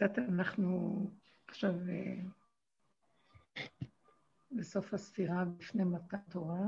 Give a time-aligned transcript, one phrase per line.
[0.00, 1.06] קצת אנחנו
[1.48, 2.16] עכשיו אה,
[4.52, 6.66] בסוף הספירה בפני מתן תורה,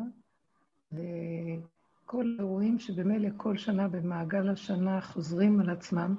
[0.92, 6.16] וכל האירועים שבמילא כל שנה במעגל השנה חוזרים על עצמם.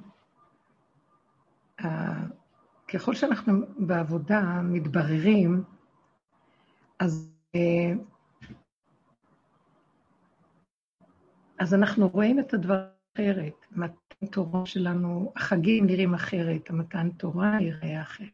[2.94, 5.64] ככל שאנחנו בעבודה מתבררים,
[7.00, 7.93] אז, אה,
[11.59, 13.66] אז אנחנו רואים את הדבר אחרת.
[13.71, 18.27] מתן תורה שלנו, החגים נראים אחרת, המתן תורה יראה אחרת.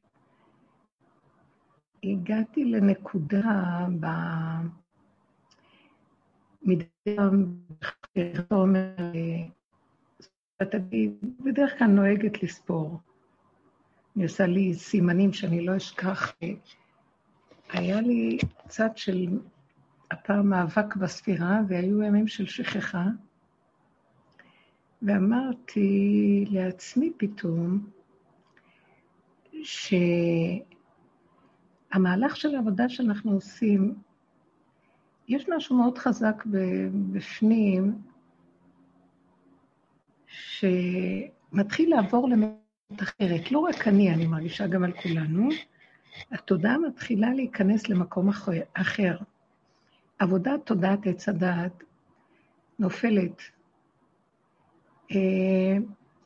[2.03, 4.05] הגעתי לנקודה ב...
[6.61, 7.55] מדי פעם,
[8.11, 8.93] אתה אומר,
[10.61, 12.99] אני בדרך כלל נוהגת לספור.
[14.15, 16.33] אני עושה לי סימנים שאני לא אשכח.
[17.69, 19.39] היה לי צד של
[20.11, 23.05] הפעם מאבק בספירה, והיו ימים של שכחה,
[25.01, 27.89] ואמרתי לעצמי פתאום,
[31.93, 33.95] שהמהלך של העבודה שאנחנו עושים,
[35.27, 36.43] יש משהו מאוד חזק
[37.11, 38.01] בפנים,
[40.27, 43.51] שמתחיל לעבור למדת אחרת.
[43.51, 45.49] לא רק אני, אני מרגישה גם על כולנו.
[46.31, 48.29] התודעה מתחילה להיכנס למקום
[48.73, 49.17] אחר.
[50.19, 51.83] עבודת תודעת עץ הדעת
[52.79, 53.41] נופלת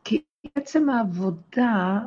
[0.03, 0.22] כי
[0.56, 2.00] עצם העבודה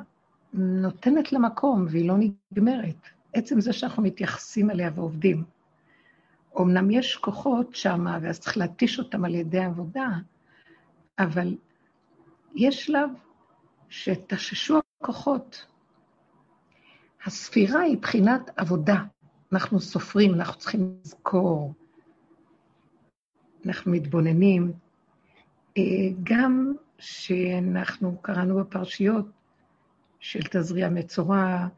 [0.52, 2.96] נותנת לה מקום והיא לא נגמרת.
[3.32, 5.44] עצם זה שאנחנו מתייחסים אליה ועובדים.
[6.60, 10.08] אמנם יש כוחות שם, ואז צריך להתיש אותם על ידי עבודה,
[11.18, 11.56] אבל
[12.54, 13.10] יש שלב
[13.88, 15.66] שתששו הכוחות.
[17.24, 18.96] הספירה היא בחינת עבודה.
[19.52, 21.74] אנחנו סופרים, אנחנו צריכים לזכור,
[23.66, 24.85] אנחנו מתבוננים, אה,
[26.22, 29.26] גם שאנחנו קראנו בפרשיות
[30.20, 31.68] של תזריע מצורע,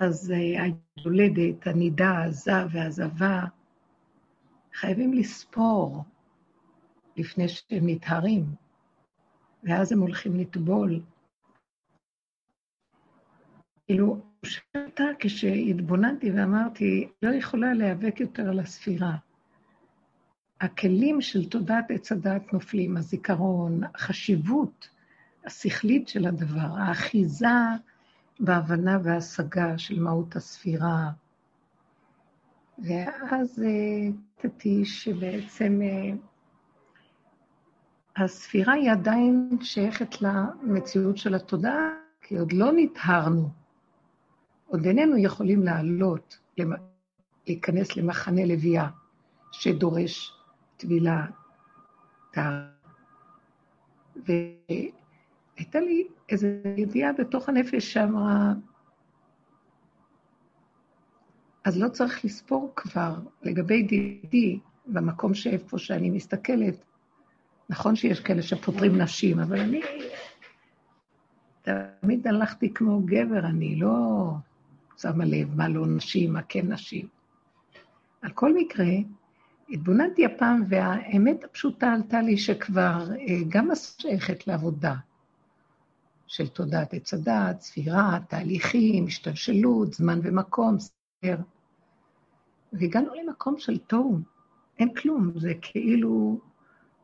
[0.00, 3.44] אז אה, היולדת, הנידה, העזה והעזבה,
[4.74, 6.04] חייבים לספור
[7.16, 8.44] לפני שהם נטהרים,
[9.64, 11.00] ואז הם הולכים לטבול.
[13.86, 19.16] כאילו, שאתה, כשהתבוננתי ואמרתי, לא יכולה להיאבק יותר על הספירה.
[20.60, 24.88] הכלים של תודעת עץ הדעת נופלים, הזיכרון, החשיבות
[25.44, 27.46] השכלית של הדבר, האחיזה
[28.40, 31.10] בהבנה והשגה של מהות הספירה.
[32.78, 33.62] ואז
[34.36, 36.14] קטעתי שבעצם אה,
[38.24, 41.88] הספירה היא עדיין שייכת למציאות של התודעה,
[42.20, 43.48] כי עוד לא נטהרנו.
[44.66, 46.38] עוד איננו יכולים לעלות,
[47.46, 48.88] להיכנס למחנה לוויה
[49.52, 50.37] שדורש
[50.78, 51.26] טבילה,
[52.32, 52.68] טהרה.
[54.16, 56.46] והייתה לי איזו
[56.76, 58.52] ידיעה בתוך הנפש שאמרה,
[61.64, 66.84] אז לא צריך לספור כבר לגבי דידי, במקום שאיפה שאני מסתכלת.
[67.70, 69.80] נכון שיש כאלה שפוטרים נשים, אבל אני
[71.62, 74.30] תמיד הלכתי כמו גבר, אני לא
[74.96, 77.08] שמה לב מה לא נשים, מה כן נשים.
[78.22, 78.86] על כל מקרה,
[79.70, 84.94] התבוננתי הפעם, והאמת הפשוטה עלתה לי שכבר אה, גם השייכת לעבודה
[86.26, 91.36] של תודעת עץ הדעת, ספירה, תהליכים, השתלשלות, זמן ומקום, סדר.
[92.72, 94.18] והגענו למקום של תוהו,
[94.78, 96.40] אין כלום, זה כאילו,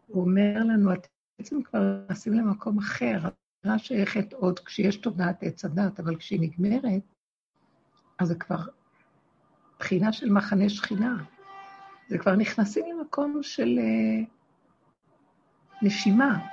[0.06, 1.08] הוא אומר לנו, אתם
[1.38, 7.02] בעצם כבר נכנסים למקום אחר, הספירה שייכת עוד כשיש תודעת עץ הדעת, אבל כשהיא נגמרת,
[8.18, 8.60] אז זה כבר
[9.78, 11.24] בחינה של מחנה שכינה.
[12.08, 14.26] זה כבר נכנסים למקום של uh,
[15.82, 16.46] נשימה,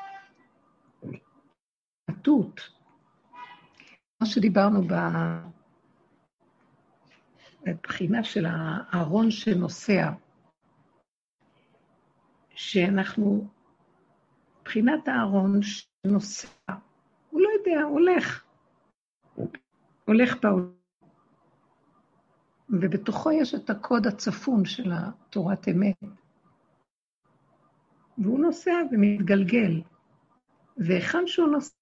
[2.07, 2.61] התות.
[4.21, 4.81] מה שדיברנו
[7.65, 10.11] בבחינה של הארון שנוסע,
[12.55, 13.47] שאנחנו,
[14.65, 16.47] בחינת הארון שנוסע,
[17.29, 18.43] הוא לא יודע, הוא הולך.
[20.05, 20.80] הולך בעולם.
[22.71, 25.95] ובתוכו יש את הקוד הצפון של התורת אמת.
[28.17, 29.81] והוא נוסע ומתגלגל,
[30.77, 31.75] והיכן שהוא נוסע,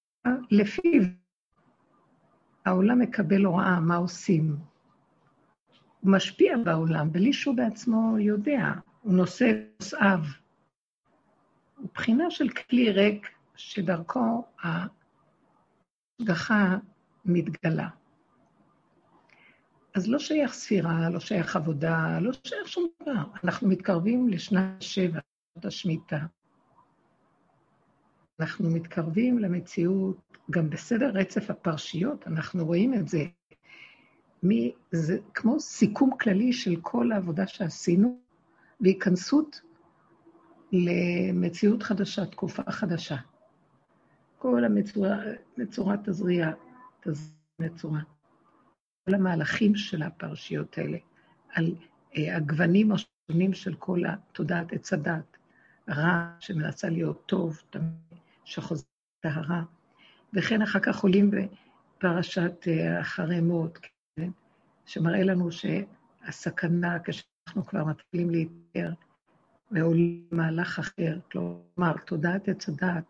[0.50, 1.02] לפיו
[2.64, 4.56] העולם מקבל הוראה מה עושים.
[6.00, 10.20] הוא משפיע בעולם בלי שהוא בעצמו יודע, הוא נושא נושאיו.
[11.76, 14.44] הוא בחינה של כלי ריק שדרכו
[16.20, 16.76] ההשגחה
[17.24, 17.88] מתגלה.
[19.94, 23.22] אז לא שייך ספירה, לא שייך עבודה, לא שייך שום דבר.
[23.44, 25.20] אנחנו מתקרבים לשנת שבע,
[25.54, 26.18] שנת השמיטה.
[28.40, 30.16] אנחנו מתקרבים למציאות,
[30.50, 33.24] גם בסדר רצף הפרשיות, אנחנו רואים את זה.
[34.42, 38.18] מי, זה כמו סיכום כללי של כל העבודה שעשינו,
[38.80, 39.60] והיכנסות
[40.72, 43.16] למציאות חדשה, תקופה חדשה.
[44.38, 45.18] כל המצורה,
[45.56, 46.52] מצורת הזריעה,
[47.58, 48.00] מצורה.
[49.04, 50.98] כל המהלכים של הפרשיות האלה,
[51.52, 51.74] על
[52.16, 55.36] אה, הגוונים השונים של כל התודעת עץ הדת,
[55.88, 58.84] רע שמנסה להיות טוב, תמיד שחוזר
[59.20, 59.62] טהרה,
[60.34, 63.78] וכן אחר כך עולים בפרשת אה, אחרי מות,
[64.16, 64.30] כן?
[64.86, 68.92] שמראה לנו שהסכנה, כשאנחנו כבר מתחילים להתאר,
[69.70, 73.04] ועולים מהלך אחר, כלומר, תודעת עץ הדעת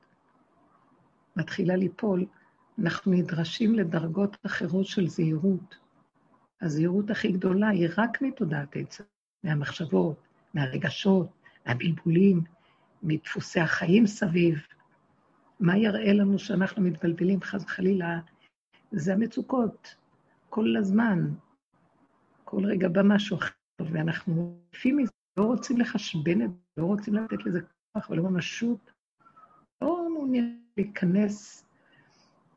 [1.36, 2.26] מתחילה ליפול,
[2.80, 5.78] אנחנו נדרשים לדרגות אחרות של זהירות.
[6.60, 9.00] הזהירות הכי גדולה היא רק מתודעת עץ,
[9.44, 10.16] מהמחשבות,
[10.54, 11.28] מהרגשות,
[11.66, 12.40] מהבלבולים,
[13.02, 14.58] מדפוסי החיים סביב.
[15.60, 18.20] מה יראה לנו שאנחנו מתבלבלים, חס וחלילה?
[18.92, 19.94] זה המצוקות,
[20.48, 21.30] כל הזמן.
[22.44, 23.52] כל רגע בא משהו אחר,
[23.92, 27.60] ואנחנו לפי מזה לא רוצים לחשבן את זה, לא רוצים לתת לזה
[27.92, 28.92] כוח ולא ממשות.
[29.82, 31.66] לא מעוניין להיכנס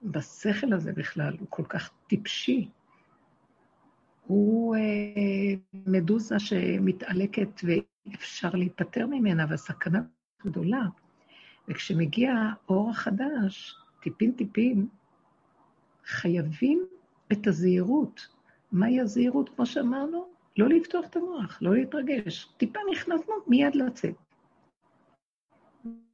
[0.03, 2.69] בשכל הזה בכלל, הוא כל כך טיפשי.
[4.27, 4.81] הוא אה,
[5.73, 10.01] מדוזה שמתעלקת ואפשר להיפטר ממנה, והסכנה
[10.45, 10.81] גדולה.
[11.67, 12.33] וכשמגיע
[12.67, 14.87] האור החדש, טיפין-טיפין,
[16.05, 16.85] חייבים
[17.31, 18.27] את הזהירות.
[18.71, 20.27] מהי הזהירות, כמו שאמרנו?
[20.57, 22.45] לא לפתוח את המוח, לא להתרגש.
[22.57, 24.15] טיפה נכנסנו, מיד לצאת.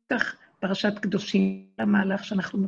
[0.09, 2.67] כך פרשת קדושים, המהלך שאנחנו...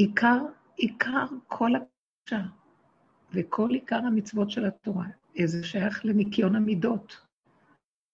[0.00, 0.38] עיקר,
[0.76, 2.46] עיקר כל הפרשה
[3.32, 5.06] וכל עיקר המצוות של התורה,
[5.44, 7.26] זה שייך לניקיון המידות.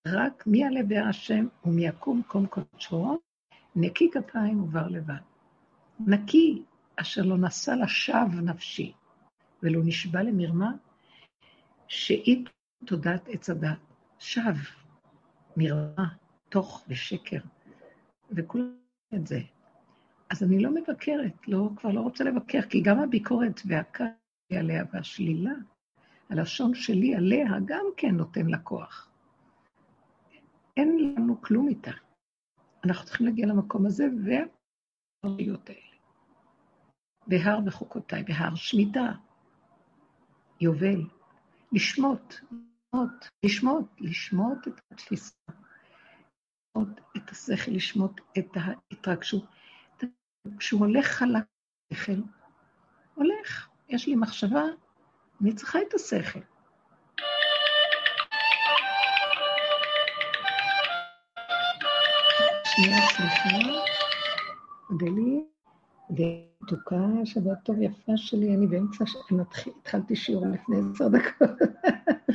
[0.07, 3.19] רק מי יעלה בהר השם ומי יקום קום קודשו,
[3.77, 5.15] נקי כפיים ובר לבד.
[6.01, 6.63] נקי
[6.97, 8.93] אשר לא נשא לשווא נפשי,
[9.63, 10.73] ולא נשבע למרמה,
[11.89, 12.45] שאי
[12.87, 13.79] תודעת עץ הדת.
[14.19, 14.53] שווא,
[15.57, 16.09] מרמה,
[16.49, 17.41] תוך ושקר,
[18.31, 18.77] וכולם
[19.15, 19.41] את זה.
[20.31, 24.09] אז אני לא מבקרת, לא, כבר לא רוצה לבקר, כי גם הביקורת והכעס
[24.53, 25.53] עליה והשלילה,
[26.31, 29.11] הלשון שלי עליה גם כן נותן לה כוח.
[30.77, 31.91] אין לנו כלום איתה.
[32.85, 35.97] אנחנו צריכים להגיע למקום הזה והפרשיות האלה.
[37.27, 39.13] בהר בחוקותיי, בהר שמיטה,
[40.61, 41.03] יובל,
[41.73, 42.35] לשמוט,
[42.95, 45.35] לשמוט, לשמוט, לשמוט את התפיסה,
[46.77, 49.45] לשמוט את השכל, לשמוט את ההתרגשות.
[50.59, 51.43] כשהוא הולך חלק
[51.93, 52.13] בשכל,
[53.15, 54.65] הולך, יש לי מחשבה,
[55.43, 56.41] אני צריכה את השכל.
[62.65, 63.49] שנייה, סליחה,
[64.91, 65.45] אודלי,
[66.11, 69.05] מתוקה, שבת טוב יפה שלי, אני באמצע,
[69.81, 71.59] התחלתי שיעור לפני עשר דקות.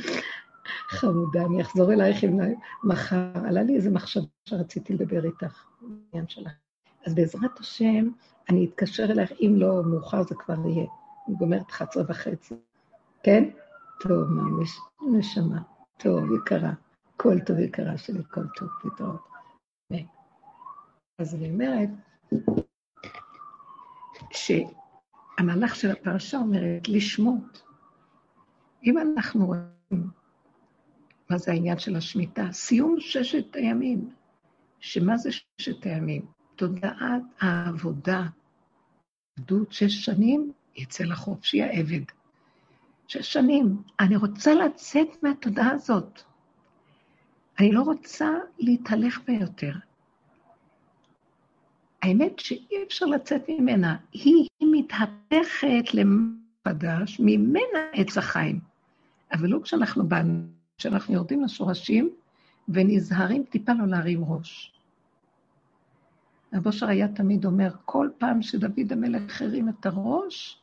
[1.00, 2.38] חמודה, אני אחזור אלייך עם
[2.84, 3.32] מחר.
[3.48, 6.52] עלה לי איזו מחשבה שרציתי לדבר איתך, בעניין שלך.
[7.06, 8.08] אז בעזרת השם,
[8.48, 10.86] אני אתקשר אלייך, אם לא מאוחר זה כבר יהיה.
[11.28, 12.54] אני גומרת 11 וחצי.
[13.22, 13.50] כן?
[14.00, 14.42] טוב, מה,
[15.12, 15.62] נשמה.
[15.96, 16.72] טוב, יקרה.
[17.16, 19.32] כל טוב יקרה שלי, כל טוב, להתראות.
[21.18, 21.88] אז אני אומרת,
[24.30, 27.58] שהמהלך של הפרשה אומרת לשמוט.
[28.84, 30.10] אם אנחנו רואים
[31.30, 34.10] מה זה העניין של השמיטה, סיום ששת הימים,
[34.80, 36.26] שמה זה ששת הימים?
[36.62, 38.22] תודעת העבודה,
[39.38, 42.02] עבדות שש שנים, יצא לחופשי העבד.
[43.08, 43.82] שש שנים.
[44.00, 46.22] אני רוצה לצאת מהתודעה הזאת.
[47.58, 48.28] אני לא רוצה
[48.58, 49.72] להתהלך בה יותר.
[52.02, 53.96] האמת שאי אפשר לצאת ממנה.
[54.12, 58.60] היא, היא מתהפכת למחדש, ממנה עץ החיים.
[59.32, 60.42] אבל לא כשאנחנו באנו,
[60.78, 62.10] כשאנחנו יורדים לשורשים
[62.68, 64.72] ונזהרים טיפה לא להרים ראש.
[66.54, 70.62] רב אושר היה תמיד אומר, כל פעם שדוד המלך הרים את הראש,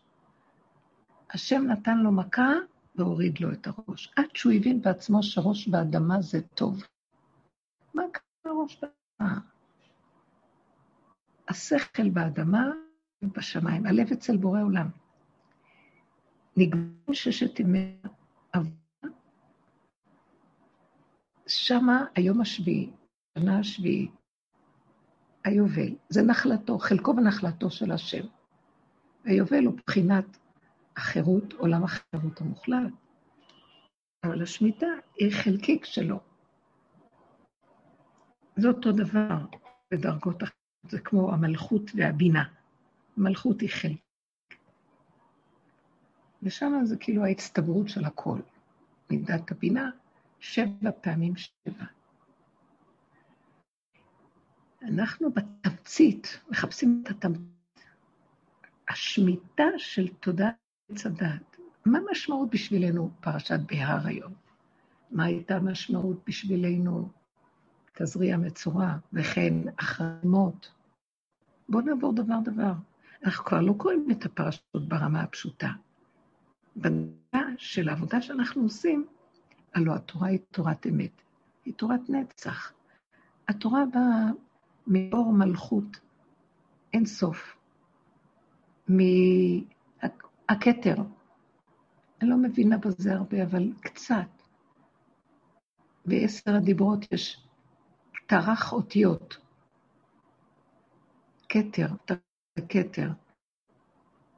[1.33, 2.53] השם נתן לו מכה
[2.95, 4.13] והוריד לו את הראש.
[4.15, 6.83] עד שהוא הבין בעצמו שראש באדמה זה טוב.
[7.93, 9.39] מה קרה ראש באדמה?
[11.47, 12.65] השכל באדמה
[13.21, 14.87] ובשמיים, הלב אצל בורא עולם.
[16.57, 17.95] נגמרים ששת ימי
[18.53, 19.15] עבודה,
[21.47, 22.91] שמה היום השביעי,
[23.37, 24.18] שנה השביעית,
[25.43, 28.25] היובל, זה נחלתו, חלקו ונחלתו של השם.
[29.23, 30.37] היובל הוא בחינת
[30.97, 32.93] החירות, עולם החירות המוחלט,
[34.25, 36.19] אבל השמיטה היא חלקיק שלו.
[38.55, 39.37] זה אותו דבר
[39.91, 40.59] בדרגות אחרות.
[40.87, 42.43] זה כמו המלכות והבינה.
[43.17, 43.97] המלכות היא חלק.
[46.43, 48.39] ושם זה כאילו ההצטברות של הכל.
[49.09, 49.89] מידת הבינה,
[50.39, 51.85] שבע פעמים שבע.
[54.83, 57.49] אנחנו בתמצית מחפשים את התמצית.
[58.89, 60.55] השמיטה של תודעת
[60.95, 61.59] עץ.
[61.85, 64.33] מה המשמעות בשבילנו פרשת בהר היום?
[65.11, 67.09] מה הייתה המשמעות בשבילנו
[67.93, 70.71] תזריע מצורע, וכן החרמות?
[71.69, 72.73] בואו נעבור דבר-דבר.
[73.23, 75.69] אנחנו כבר לא קוראים את הפרשות ברמה הפשוטה.
[76.75, 79.07] בנקודה של העבודה שאנחנו עושים,
[79.75, 81.21] הלוא התורה היא תורת אמת,
[81.65, 82.71] היא תורת נצח.
[83.47, 84.31] התורה באה
[84.89, 85.99] מאור מלכות
[86.93, 87.57] אין סוף,
[90.47, 90.95] מהכתר.
[92.21, 94.29] אני לא מבינה בזה הרבה, אבל קצת.
[96.05, 97.47] בעשר הדיברות יש
[98.27, 99.37] טרח אותיות.
[101.49, 101.87] כתר,
[102.69, 103.09] כתר.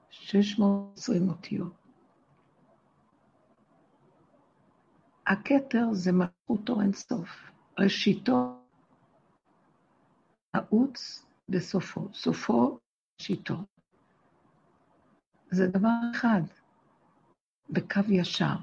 [0.10, 1.74] 620 אותיות.
[5.28, 7.52] הכתר זה מלכות אור אינסוף.
[7.80, 8.61] ראשיתו
[10.56, 12.80] נעוץ בסופו, סופו
[13.20, 13.56] ראשיתו.
[15.52, 16.42] זה דבר אחד,
[17.70, 18.56] בקו ישר.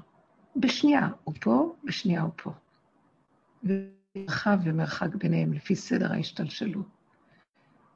[0.55, 2.51] בשנייה הוא פה, בשנייה הוא פה.
[3.63, 6.87] ומרחב ומרחק ביניהם לפי סדר ההשתלשלות.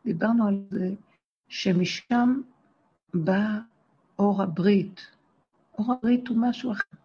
[0.05, 0.89] דיברנו על זה
[1.49, 2.41] שמשם
[3.13, 3.59] בא
[4.19, 5.07] אור הברית.
[5.77, 6.97] אור הברית הוא משהו אחר.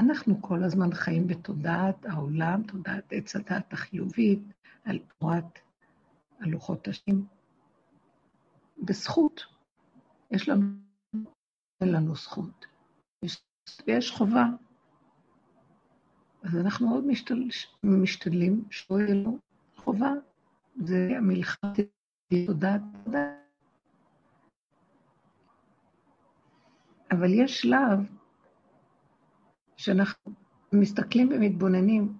[0.00, 4.42] אנחנו כל הזמן חיים בתודעת העולם, תודעת עץ הדת החיובית,
[4.84, 5.58] על תורת
[6.44, 7.26] הלוחות השנים.
[8.78, 9.40] בזכות,
[10.30, 10.66] יש לנו,
[11.80, 12.66] אין לנו זכות.
[13.22, 13.42] יש,
[13.86, 14.44] ויש חובה.
[16.42, 17.48] אז אנחנו מאוד משתל,
[17.82, 19.38] משתדלים שלא יהיה לו
[19.76, 20.12] חובה.
[20.76, 21.76] זה המלחמת
[22.46, 23.34] תודעת תודעת.
[27.10, 27.98] אבל יש שלב
[29.76, 30.32] שאנחנו
[30.72, 32.16] מסתכלים ומתבוננים,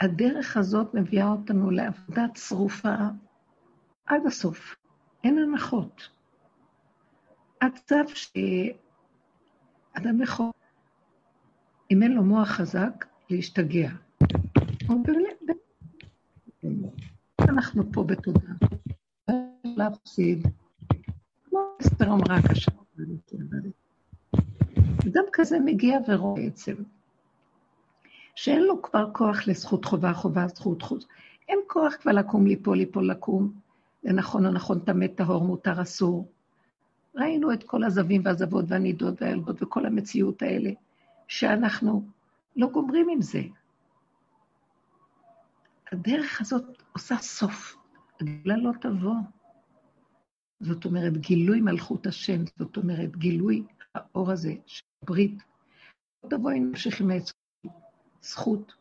[0.00, 2.94] הדרך הזאת מביאה אותנו לעבודה צרופה
[4.06, 4.76] עד הסוף.
[5.24, 6.08] אין הנחות.
[7.60, 10.50] עד צו שאדם יכול,
[11.90, 13.90] אם אין לו מוח חזק, להשתגע.
[17.40, 18.48] אנחנו פה בתודה.
[19.64, 20.46] להפסיד,
[21.44, 22.70] כמו אסתר אמרה קשה.
[25.08, 26.74] אדם כזה מגיע ורואה עצם,
[28.36, 31.06] שאין לו כבר כוח לזכות חובה, חובה, זכות, חוץ.
[31.48, 33.52] אין כוח כבר לקום, ליפול, ליפול, לקום.
[34.02, 36.28] זה נכון, לא נכון, טמא, טהור, מותר, אסור.
[37.14, 40.70] ראינו את כל הזווים והזוות והנידות והילדות וכל המציאות האלה,
[41.28, 42.06] שאנחנו
[42.56, 43.42] לא גומרים עם זה.
[45.92, 47.76] הדרך הזאת עושה סוף.
[48.20, 49.16] הגאולה לא תבוא.
[50.60, 55.38] זאת אומרת, גילוי מלכות השם, זאת אומרת, גילוי האור הזה של ברית.
[56.24, 57.32] לא תבואי נמשיך עם העץ.
[58.26, 58.74] זכות,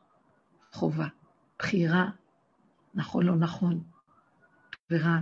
[0.71, 1.07] חובה,
[1.59, 2.09] בחירה,
[2.93, 3.83] נכון, לא נכון,
[4.91, 5.17] ורע.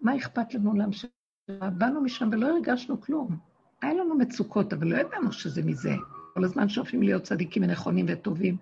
[0.00, 1.10] מה אכפת לנו להמשיך?
[1.48, 3.38] באנו משם ולא הרגשנו כלום.
[3.82, 5.94] היה לנו מצוקות, אבל לא ידענו שזה מזה.
[6.34, 8.56] כל הזמן שואפים להיות צדיקים ונכונים וטובים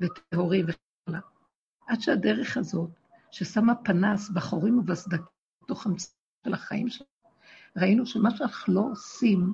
[0.00, 1.18] וטהורים וכן
[1.86, 2.90] עד שהדרך הזאת,
[3.30, 5.26] ששמה פנס בחורים ובסדקים
[5.62, 6.08] בתוך המצב
[6.46, 7.10] של החיים שלנו,
[7.76, 9.52] ראינו שמה שאנחנו לא עושים,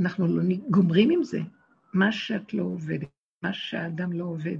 [0.00, 1.40] אנחנו לא גומרים עם זה.
[1.92, 3.08] מה שאת לא עובדת,
[3.42, 4.58] מה שהאדם לא עובד,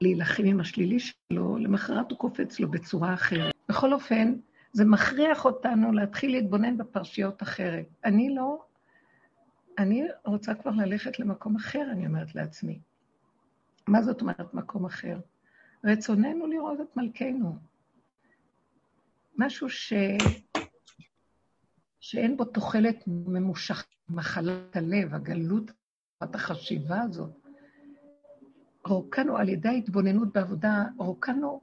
[0.00, 3.54] להילחם עם השלילי שלו, למחרת הוא קופץ לו בצורה אחרת.
[3.68, 4.34] בכל אופן,
[4.72, 7.86] זה מכריח אותנו להתחיל להתבונן בפרשיות אחרת.
[8.04, 8.64] אני לא,
[9.78, 12.80] אני רוצה כבר ללכת למקום אחר, אני אומרת לעצמי.
[13.88, 15.20] מה זאת אומרת מקום אחר?
[15.84, 17.58] רצוננו לראות את מלכנו.
[19.36, 19.92] משהו ש...
[22.00, 25.70] שאין בו תוחלת ממושכת, מחלת הלב, הגלות,
[26.20, 27.30] החשיבה הזאת.
[28.86, 31.60] רוקנו על ידי ההתבוננות בעבודה, רוקנו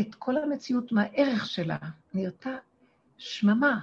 [0.00, 1.78] את כל המציאות מהערך שלה.
[2.14, 2.50] נראתה
[3.18, 3.80] שממה,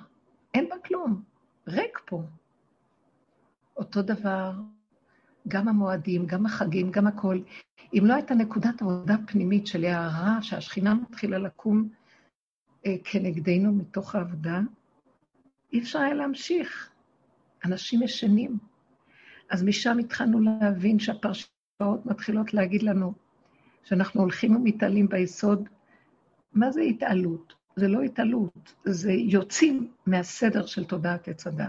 [0.53, 1.23] אין בה כלום,
[1.67, 2.23] ריק פה.
[3.77, 4.51] אותו דבר,
[5.47, 7.43] גם המועדים, גם החגים, גם הכול.
[7.93, 11.89] אם לא הייתה נקודת עבודה פנימית של הערה, שהשכינה מתחילה לקום
[12.85, 14.59] אה, כנגדנו מתוך העבודה,
[15.73, 16.91] אי אפשר היה להמשיך.
[17.65, 18.57] אנשים ישנים.
[19.49, 23.13] אז משם התחלנו להבין שהפרשיות מתחילות להגיד לנו
[23.83, 25.69] שאנחנו הולכים ומתעלים ביסוד.
[26.53, 27.53] מה זה התעלות?
[27.75, 31.67] זה לא התעלות, זה יוצאים מהסדר של תודעת עץ הדת.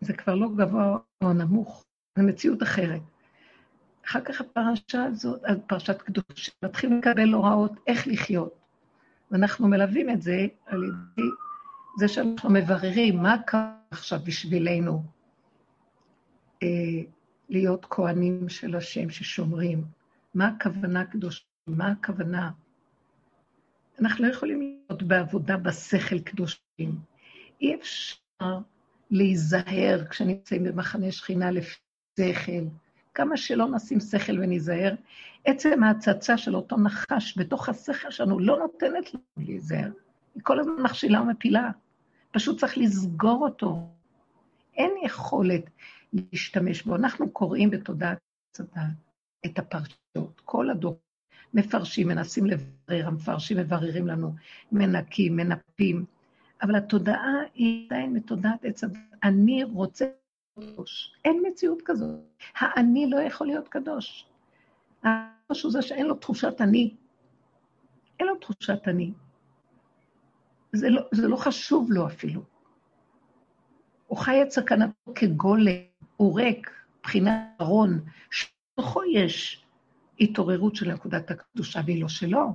[0.00, 1.84] זה כבר לא גבוה או נמוך,
[2.18, 3.00] זה מציאות אחרת.
[4.06, 8.54] אחר כך הפרשה הזאת, פרשת קדוש, מתחילים לקבל הוראות איך לחיות.
[9.30, 11.28] ואנחנו מלווים את זה על ידי
[11.98, 15.02] זה שאנחנו מבררים מה קרה עכשיו בשבילנו
[16.62, 16.68] אה,
[17.48, 19.84] להיות כהנים של השם ששומרים.
[20.34, 21.46] מה הכוונה קדושים?
[21.66, 22.50] מה הכוונה?
[24.00, 26.98] אנחנו לא יכולים להיות בעבודה בשכל קדושים.
[27.60, 28.58] אי אפשר
[29.10, 31.76] להיזהר כשנמצאים במחנה שכינה לפי
[32.20, 32.52] שכל.
[33.14, 34.94] כמה שלא נשים שכל וניזהר,
[35.44, 39.90] עצם ההצצה של אותו נחש בתוך השכל שלנו לא נותנת לנו להיזהר.
[40.34, 41.70] היא כל הזמן מכשילה ומפילה.
[42.32, 43.88] פשוט צריך לסגור אותו.
[44.76, 45.70] אין יכולת
[46.12, 46.96] להשתמש בו.
[46.96, 48.18] אנחנו קוראים בתודעת
[48.50, 48.82] הצדה
[49.46, 50.98] את הפרשיות, כל הדור.
[51.54, 54.34] מפרשים, מנסים לברר, המפרשים מבררים לנו,
[54.72, 56.04] מנקים, מנפים,
[56.62, 58.96] אבל התודעה היא עדיין מתודעת עץ הדת.
[59.22, 60.06] אני רוצה
[60.60, 61.14] קדוש.
[61.24, 62.20] אין מציאות כזאת.
[62.54, 64.28] האני לא יכול להיות קדוש.
[65.02, 66.94] הקדוש הוא זה שאין לו תחושת אני.
[68.20, 69.12] אין לו תחושת אני.
[70.72, 72.42] זה לא, זה לא חשוב לו אפילו.
[74.06, 75.72] הוא חי את סכנתו כגולם,
[76.16, 79.64] הוא ריק, מבחינת ארון, שבתוכו יש
[80.20, 82.54] התעוררות של נקודת הקדושה והיא לא שלו.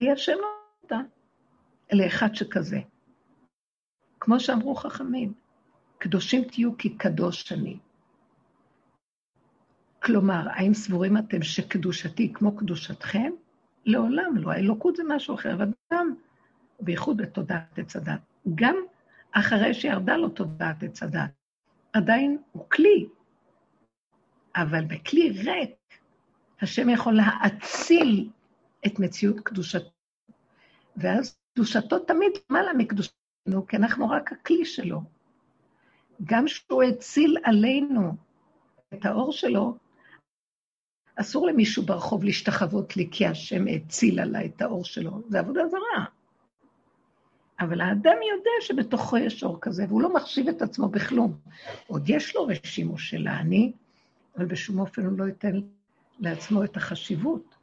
[0.00, 0.46] היא השם לא
[0.82, 0.98] אותה,
[1.92, 2.80] לאחד שכזה.
[4.20, 5.32] כמו שאמרו חכמים,
[5.98, 7.78] קדושים תהיו כי קדוש אני.
[10.02, 13.32] כלומר, האם סבורים אתם שקדושתי כמו קדושתכם?
[13.88, 14.50] לעולם לא.
[14.50, 16.14] האלוקות זה משהו אחר, ואדם,
[16.80, 18.20] בייחוד בתודעת עץ הדת,
[18.54, 18.76] גם
[19.32, 21.30] אחרי שירדה לו תודעת עץ הדת,
[21.92, 23.06] עדיין הוא כלי,
[24.56, 26.00] אבל בכלי ריק,
[26.60, 28.30] השם יכול להאציל
[28.86, 29.90] את מציאות קדושתו.
[30.96, 35.00] ואז קדושתו תמיד למעלה מקדושתנו, כי אנחנו רק הכלי שלו.
[36.24, 38.12] גם שהוא הציל עלינו
[38.94, 39.76] את האור שלו,
[41.20, 45.22] אסור למישהו ברחוב להשתחוות לי, כי השם הציל עליי את האור שלו.
[45.28, 46.04] זה עבודה זרה.
[47.60, 51.36] אבל האדם יודע שבתוכו יש אור כזה, והוא לא מחשיב את עצמו בכלום.
[51.86, 53.72] עוד יש לו רשימו של האני,
[54.36, 55.60] אבל בשום אופן הוא לא ייתן
[56.18, 57.54] לעצמו את החשיבות.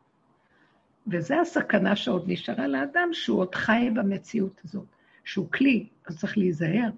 [1.08, 4.86] וזו הסכנה שעוד נשארה לאדם, שהוא עוד חי במציאות הזאת,
[5.24, 6.90] שהוא כלי, אז צריך להיזהר.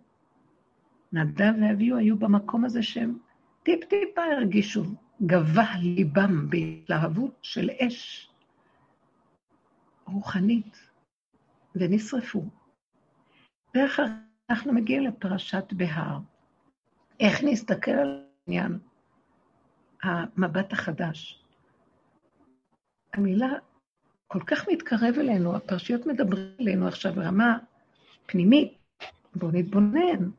[1.13, 3.17] נדב ואביהו היו במקום הזה שהם
[3.63, 4.83] טיפ-טיפה הרגישו,
[5.25, 8.29] גבה ליבם בהתלהבות של אש
[10.05, 10.89] רוחנית,
[11.75, 12.43] ונשרפו.
[13.75, 14.03] ואחר
[14.49, 16.19] אנחנו מגיעים לפרשת בהר.
[17.19, 18.79] איך נסתכל על העניין?
[20.03, 21.43] המבט החדש.
[23.13, 23.49] המילה
[24.27, 27.57] כל כך מתקרב אלינו, הפרשיות מדברים אלינו עכשיו ברמה
[28.25, 28.77] פנימית.
[29.35, 30.29] בואו נתבונן.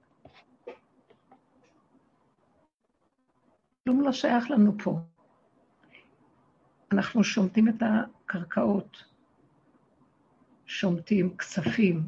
[3.89, 5.01] כלום לא שייך לנו פה.
[6.93, 9.05] אנחנו שומטים את הקרקעות,
[10.67, 12.03] שומטים כספים,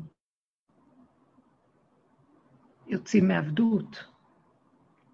[2.87, 4.05] יוצאים מעבדות,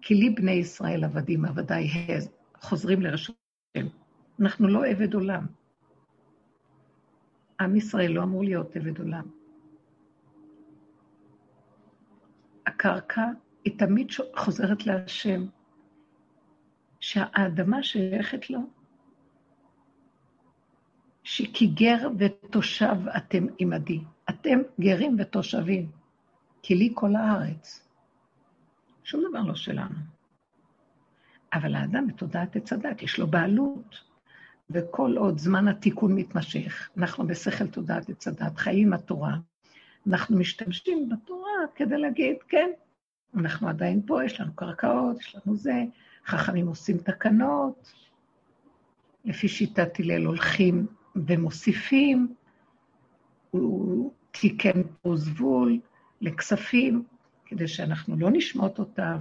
[0.01, 2.29] כי לי בני ישראל עבדים, עבדי הז,
[2.61, 3.35] חוזרים לרשות
[3.75, 3.87] השם.
[4.39, 5.45] אנחנו לא עבד עולם.
[7.61, 9.29] עם ישראל לא אמור להיות עבד עולם.
[12.65, 13.25] הקרקע
[13.65, 15.45] היא תמיד חוזרת להשם,
[17.07, 18.59] שהאדמה שייכת לו,
[21.23, 23.99] שכי גר ותושב אתם עמדי.
[24.29, 25.91] אתם גרים ותושבים,
[26.61, 27.87] כי לי כל הארץ.
[29.03, 29.95] שום דבר לא שלנו.
[31.53, 34.01] אבל האדם בתודעת עץ הדת, יש לו בעלות,
[34.69, 39.37] וכל עוד זמן התיקון מתמשך, אנחנו בשכל תודעת עץ הדת, חיים התורה,
[40.07, 42.69] אנחנו משתמשים בתורה כדי להגיד, כן,
[43.35, 45.83] אנחנו עדיין פה, יש לנו קרקעות, יש לנו זה,
[46.27, 47.93] חכמים עושים תקנות,
[49.25, 52.35] לפי שיטת הלל הולכים ומוסיפים,
[53.51, 55.79] הוא תיקן פה זבול
[56.21, 57.03] לכספים,
[57.45, 59.17] כדי שאנחנו לא נשמוט אותם.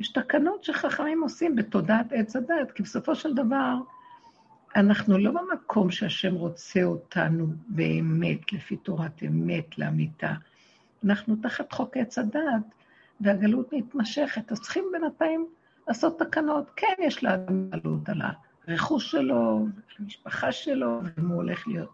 [0.00, 3.74] יש תקנות שחכמים עושים בתודעת עץ הדת, כי בסופו של דבר,
[4.76, 10.34] אנחנו לא במקום שהשם רוצה אותנו באמת, לפי תורת אמת, לאמיתה.
[11.04, 12.74] אנחנו תחת חוק עץ הדת,
[13.20, 15.46] והגלות מתמשכת, אז צריכים בינתיים
[15.88, 16.70] לעשות תקנות.
[16.76, 18.22] כן, יש לאדם עלות על
[18.68, 21.90] הרכוש שלו, על המשפחה שלו, ומה הוא הולך להיות.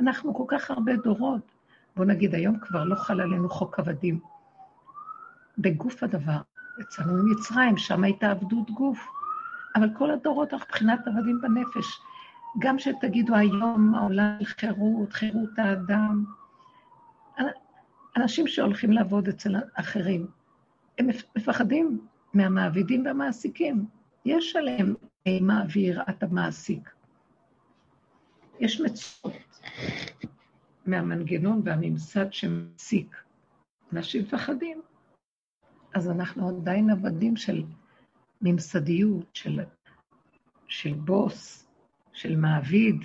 [0.00, 1.50] אנחנו כל כך הרבה דורות.
[1.96, 4.20] בואו נגיד, היום כבר לא חל עלינו חוק עבדים.
[5.58, 6.40] בגוף הדבר,
[6.80, 9.08] יצאנו ממצרים, שם הייתה עבדות גוף.
[9.74, 12.00] אבל כל הדורות אנחנו מבחינת עבדים בנפש.
[12.58, 16.24] גם שתגידו היום העולם של חירות, חירות האדם.
[18.16, 20.26] אנשים שהולכים לעבוד אצל אחרים,
[20.98, 21.98] הם מפחדים
[22.36, 23.86] מהמעבידים והמעסיקים.
[24.24, 24.94] יש עליהם
[25.26, 26.90] אימה ויראת המעסיק.
[28.60, 29.60] יש מצוות
[30.86, 33.16] מהמנגנון והממסד שמעסיק.
[33.92, 34.82] אנשים מפחדים.
[35.94, 37.64] אז אנחנו עדיין עבדים של
[38.42, 39.60] ממסדיות, של,
[40.68, 41.66] של בוס,
[42.12, 43.04] של מעביד.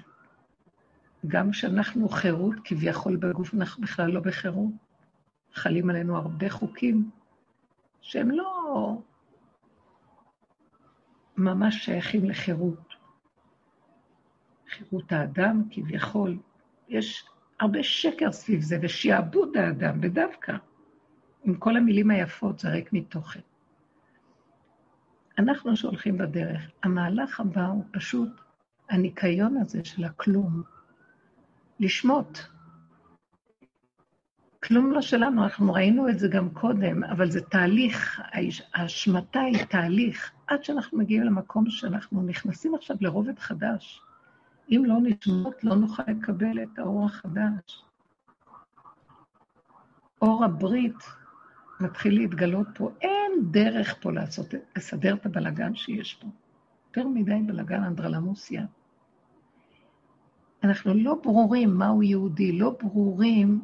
[1.28, 4.72] גם כשאנחנו חירות, כביכול בגוף, אנחנו בכלל לא בחירות.
[5.54, 7.10] חלים עלינו הרבה חוקים
[8.02, 8.98] שהם לא
[11.42, 12.94] ממש שייכים לחירות.
[14.70, 16.38] חירות האדם, כביכול,
[16.90, 17.26] יש
[17.60, 20.56] הרבה שקר סביב זה, ושעבוד האדם, ודווקא,
[21.44, 23.40] עם כל המילים היפות, זה ריק מתוכן.
[25.38, 28.30] אנחנו שהולכים בדרך, המהלך הבא הוא פשוט
[28.90, 30.64] הניקיון הזה של הכלום,
[31.80, 32.40] לשמוט.
[34.64, 38.22] כלום לא שלנו, אנחנו ראינו את זה גם קודם, אבל זה תהליך,
[38.74, 44.02] ההשמטה היא תהליך, עד שאנחנו מגיעים למקום שאנחנו נכנסים עכשיו לרובד חדש.
[44.70, 47.84] אם לא נשמות, לא נוכל לקבל את האור החדש.
[50.22, 51.04] אור הברית
[51.80, 52.92] מתחיל להתגלות פה.
[53.02, 56.28] אין דרך פה לעשות, לסדר את הבלגן שיש פה.
[56.88, 58.66] יותר מדי בלגן אנדרלמוסיה.
[60.64, 63.62] אנחנו לא ברורים מהו יהודי, לא ברורים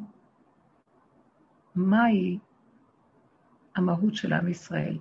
[1.74, 2.38] מהי
[3.76, 4.98] המהות של עם ישראל.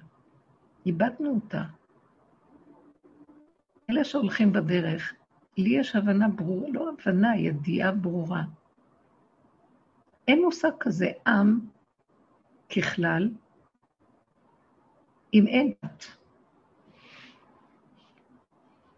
[0.88, 1.63] איבדנו אותה.
[3.89, 5.13] אלה שהולכים בדרך,
[5.58, 8.43] לי יש הבנה ברורה, לא הבנה, ידיעה ברורה.
[10.28, 11.60] אין מושג כזה עם
[12.76, 13.30] ככלל,
[15.34, 16.06] אם אין דת.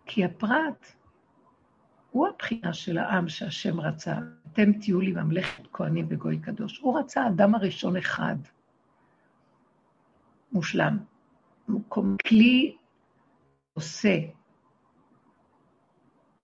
[0.05, 0.85] כי הפרט
[2.11, 4.15] הוא הבחינה של העם שהשם רצה.
[4.51, 6.79] אתם תהיו לי ממלכת כהנים וגוי קדוש.
[6.79, 8.35] הוא רצה אדם הראשון אחד,
[10.51, 10.97] מושלם.
[12.27, 12.77] כלי
[13.73, 14.17] עושה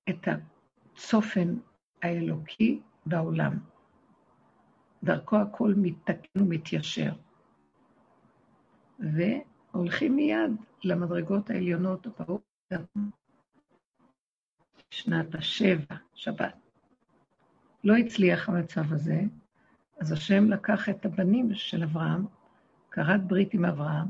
[0.10, 1.56] את הצופן
[2.04, 3.60] האלוקי בעולם.
[5.04, 7.14] דרכו הכל מתקן ומתיישר.
[9.00, 10.52] והולכים מיד
[10.84, 12.42] למדרגות העליונות, ברוך
[14.90, 16.56] שנת השבע, שבת.
[17.84, 19.22] לא הצליח המצב הזה,
[20.00, 22.26] אז השם לקח את הבנים של אברהם,
[22.92, 24.08] כרת ברית עם אברהם,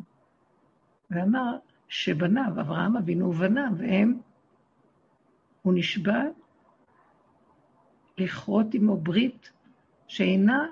[1.11, 4.19] ואמר שבניו, אברהם אבינו ובניו, והם,
[5.61, 6.23] הוא נשבע
[8.17, 9.51] לכרות עמו ברית
[10.07, 10.65] שאינה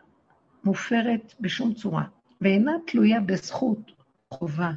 [0.63, 2.03] מופרת בשום צורה,
[2.41, 3.91] ואינה תלויה בזכות
[4.29, 4.71] חובה,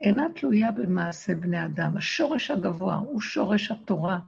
[0.00, 1.96] אינה תלויה במעשה בני אדם.
[1.96, 4.18] השורש הגבוה הוא שורש התורה,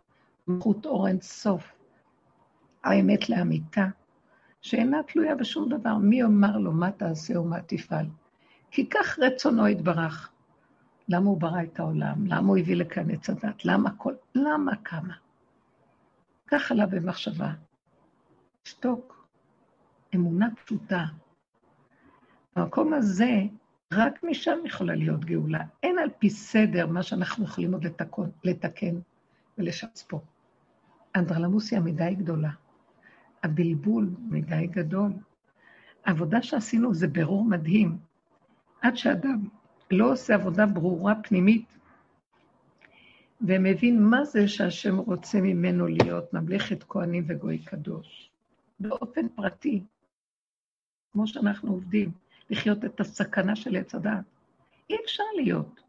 [0.49, 1.73] מלכות אור אין סוף,
[2.85, 3.87] האמת לאמיתה,
[4.63, 5.97] שאינה תלויה בשום דבר.
[5.97, 8.07] מי יאמר לו מה תעשה ומה תפעל?
[8.71, 10.33] כי כך רצונו יתברך.
[11.11, 12.27] למה הוא ברא את העולם?
[12.27, 13.65] למה הוא הביא לכאן עץ הדת?
[13.65, 14.15] למה כל...
[14.35, 15.15] למה כמה?
[16.47, 17.53] כך עלה במחשבה.
[18.65, 19.27] שתוק.
[20.15, 21.05] אמונה פשוטה.
[22.57, 23.43] במקום הזה,
[23.93, 25.65] רק משם יכולה להיות גאולה.
[25.83, 28.95] אין על פי סדר מה שאנחנו יכולים עוד לתקון, לתקן
[29.59, 30.21] ולשץ פה.
[31.15, 32.51] האנדרלמוסיה מדי גדולה.
[33.43, 35.13] הבלבול מדי גדול.
[36.05, 37.99] העבודה שעשינו זה ברור מדהים.
[38.83, 39.49] עד שאדם
[39.91, 41.79] לא עושה עבודה ברורה פנימית,
[43.41, 48.31] ומבין מה זה שהשם רוצה ממנו להיות ממלכת כהנים וגוי קדוש.
[48.81, 49.85] באופן פרטי,
[51.13, 52.13] כמו שאנחנו עובדים,
[52.51, 54.25] לחיות את הסכנה של עץ הדת.
[54.91, 55.81] אי אפשר להיות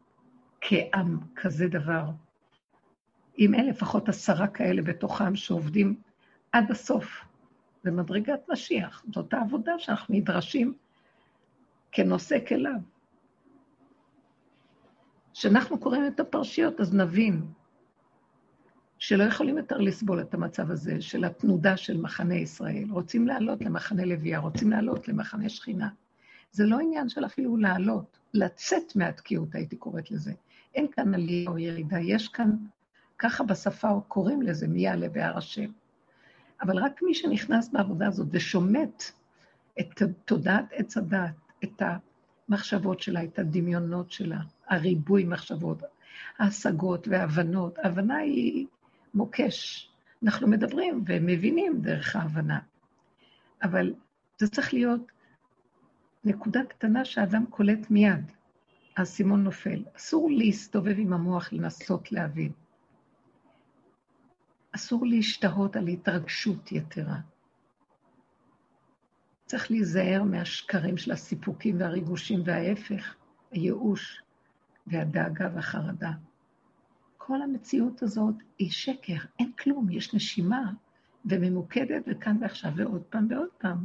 [0.60, 2.04] כעם כזה דבר.
[3.38, 6.00] אם אין לפחות עשרה כאלה בתוכם שעובדים
[6.52, 7.24] עד הסוף
[7.84, 9.04] במדרגת משיח.
[9.12, 10.74] זאת העבודה שאנחנו נדרשים
[11.92, 12.91] כנושא כליו.
[15.32, 17.42] כשאנחנו קוראים את הפרשיות, אז נבין
[18.98, 22.84] שלא יכולים יותר לסבול את המצב הזה של התנודה של מחנה ישראל.
[22.90, 25.88] רוצים לעלות למחנה לוויה, רוצים לעלות למחנה שכינה.
[26.52, 30.32] זה לא עניין של אפילו לעלות, לצאת מהתקיעות, הייתי קוראת לזה.
[30.74, 32.50] אין כאן עלייה או ירידה, יש כאן,
[33.18, 35.70] ככה בשפה קוראים לזה, מי יעלה בהר השם.
[36.62, 39.02] אבל רק מי שנכנס בעבודה הזאת ושומט
[39.80, 41.82] את תודעת עץ הדת, את
[42.52, 45.82] המחשבות שלה, את הדמיונות שלה, הריבוי מחשבות,
[46.38, 47.78] ההשגות וההבנות.
[47.78, 48.66] ההבנה היא
[49.14, 49.88] מוקש.
[50.22, 52.58] אנחנו מדברים ומבינים דרך ההבנה.
[53.62, 53.94] אבל
[54.38, 55.00] זה צריך להיות
[56.24, 58.32] נקודה קטנה שהאדם קולט מיד.
[58.96, 59.84] האסימון נופל.
[59.96, 62.52] אסור להסתובב עם המוח לנסות להבין.
[64.72, 67.16] אסור להשתהות על התרגשות יתרה.
[69.52, 73.14] צריך להיזהר מהשקרים של הסיפוקים והריגושים וההפך,
[73.50, 74.22] הייאוש
[74.86, 76.10] והדאגה והחרדה.
[77.18, 80.72] כל המציאות הזאת היא שקר, אין כלום, יש נשימה
[81.24, 83.84] וממוקדת וכאן ועכשיו ועוד פעם ועוד פעם.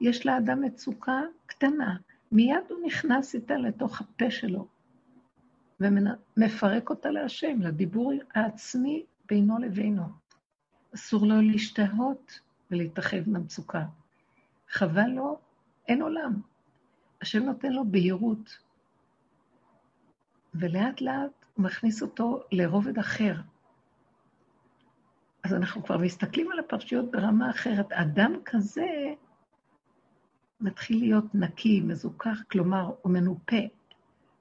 [0.00, 1.96] יש לאדם מצוקה קטנה,
[2.32, 4.66] מיד הוא נכנס איתה לתוך הפה שלו
[5.80, 10.04] ומפרק אותה להשם, לדיבור העצמי בינו לבינו.
[10.94, 12.40] אסור לו להשתהות
[12.70, 13.84] ולהתאחד מהמצוקה.
[14.70, 15.38] חבל לו,
[15.88, 16.40] אין עולם.
[17.20, 18.58] השם נותן לו בהירות,
[20.54, 23.34] ולאט לאט הוא מכניס אותו לרובד אחר.
[25.44, 27.92] אז אנחנו כבר מסתכלים על הפרשיות ברמה אחרת.
[27.92, 28.86] אדם כזה
[30.60, 33.56] מתחיל להיות נקי, מזוכח, כלומר, הוא מנופה.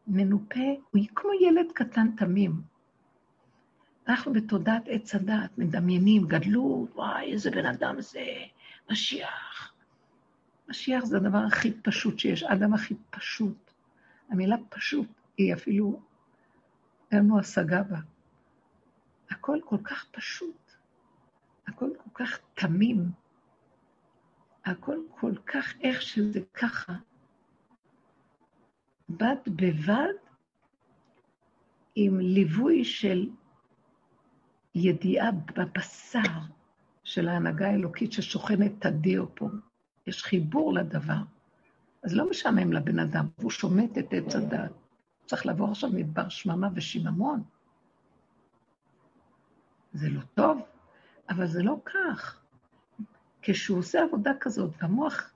[0.07, 0.59] מנופה,
[0.91, 2.61] הוא כמו ילד קטן תמים.
[4.07, 8.25] אנחנו בתודעת עץ הדת מדמיינים גדלות, וואי, איזה בן אדם זה,
[8.91, 9.73] משיח.
[10.69, 13.71] משיח זה הדבר הכי פשוט שיש, האדם הכי פשוט.
[14.29, 16.01] המילה פשוט היא אפילו,
[17.11, 17.97] אין לנו השגה בה.
[19.29, 20.71] הכל כל כך פשוט,
[21.67, 23.11] הכל כל כך תמים,
[24.65, 26.93] הכל כל כך איך שזה ככה.
[29.09, 30.13] בד בבד
[31.95, 33.29] עם ליווי של
[34.75, 36.39] ידיעה בבשר
[37.03, 39.47] של ההנהגה האלוקית ששוכנת תדיר פה.
[40.07, 41.21] יש חיבור לדבר.
[42.03, 44.71] אז לא משעמם לבן אדם, הוא שומט את עץ הדת.
[45.25, 47.43] צריך לעבור עכשיו מדבר שממה ושיממון.
[49.93, 50.61] זה לא טוב,
[51.29, 52.39] אבל זה לא כך.
[53.41, 55.31] כשהוא עושה עבודה כזאת והמוח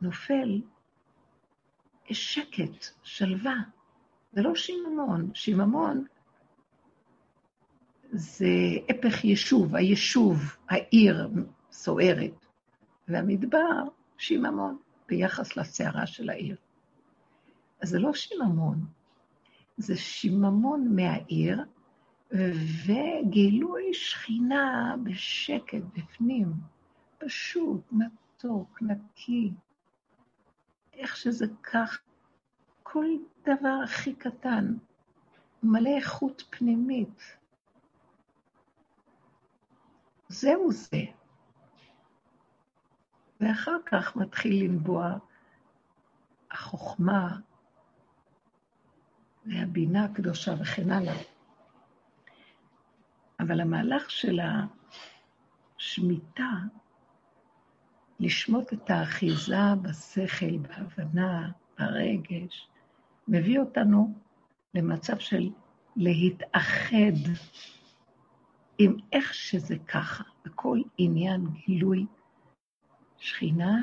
[0.00, 0.62] נופל,
[2.08, 3.56] יש שקט, שלווה.
[4.32, 5.30] זה לא שיממון.
[5.34, 6.04] שיממון
[8.12, 8.46] זה
[8.88, 11.28] הפך יישוב, היישוב, העיר
[11.72, 12.43] סוערת,
[13.08, 13.82] והמדבר,
[14.18, 16.56] שיממון, ביחס לסערה של העיר.
[17.80, 18.86] אז זה לא שיממון,
[19.76, 21.64] זה שיממון מהעיר,
[22.86, 26.52] וגילוי שכינה בשקט בפנים,
[27.18, 29.52] פשוט, מתוק, נקי,
[30.92, 32.00] איך שזה כך,
[32.82, 33.06] כל
[33.42, 34.74] דבר הכי קטן,
[35.62, 37.22] מלא איכות פנימית.
[40.28, 41.02] זהו זה.
[43.44, 45.18] ואחר כך מתחיל לנבוע
[46.50, 47.38] החוכמה
[49.46, 51.22] והבינה הקדושה וכן הלאה.
[53.40, 54.40] אבל המהלך של
[55.78, 56.50] השמיטה,
[58.20, 62.68] לשמוט את האחיזה בשכל, בהבנה, ברגש,
[63.28, 64.14] מביא אותנו
[64.74, 65.50] למצב של
[65.96, 67.30] להתאחד
[68.78, 72.06] עם איך שזה ככה, בכל עניין גילוי
[73.24, 73.82] שכינה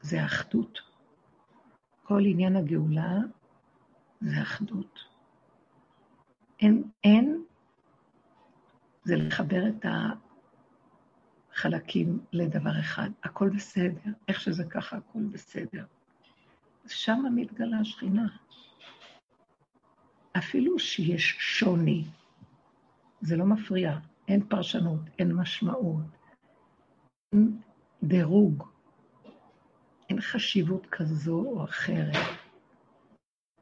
[0.00, 0.78] זה אחדות.
[2.02, 3.14] כל עניין הגאולה
[4.20, 4.98] זה אחדות.
[6.60, 7.44] אין, אין,
[9.04, 9.86] זה לחבר את
[11.52, 13.10] החלקים לדבר אחד.
[13.22, 15.84] הכל בסדר, איך שזה ככה, הכל בסדר.
[16.86, 18.26] שם מתגלה השכינה.
[20.38, 22.04] אפילו שיש שוני,
[23.20, 23.98] זה לא מפריע,
[24.28, 26.06] אין פרשנות, אין משמעות,
[27.32, 27.60] אין
[28.02, 28.64] דירוג,
[30.08, 32.16] אין חשיבות כזו או אחרת.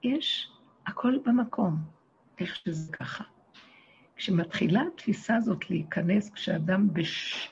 [0.03, 0.51] יש
[0.87, 1.77] הכל במקום,
[2.39, 3.25] איך שזה ככה.
[4.17, 7.49] כשמתחילה התפיסה הזאת להיכנס, כשאדם בש...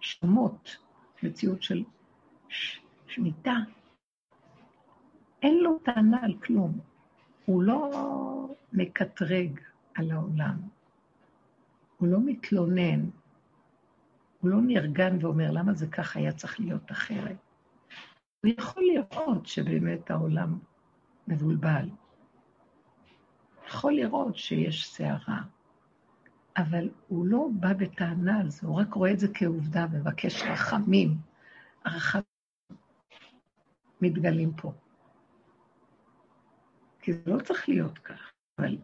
[0.00, 0.76] בשמות,
[1.22, 1.84] מציאות של
[2.48, 2.80] ש...
[3.06, 3.56] שמיטה,
[5.42, 6.78] אין לו טענה על כלום.
[7.44, 7.90] הוא לא
[8.72, 9.60] מקטרג
[9.94, 10.56] על העולם.
[11.96, 13.00] הוא לא מתלונן.
[14.46, 17.36] הוא לא נרגן ואומר, למה זה ככה היה צריך להיות אחרת?
[18.44, 20.58] הוא יכול לראות שבאמת העולם
[21.28, 21.88] מבולבל.
[23.66, 25.42] יכול לראות שיש סערה,
[26.56, 31.16] אבל הוא לא בא בטענה על זה, הוא רק רואה את זה כעובדה ומבקש רחמים.
[31.84, 32.24] הרחמים
[34.00, 34.72] מתגלים פה.
[37.00, 38.78] כי זה לא צריך להיות כך, אבל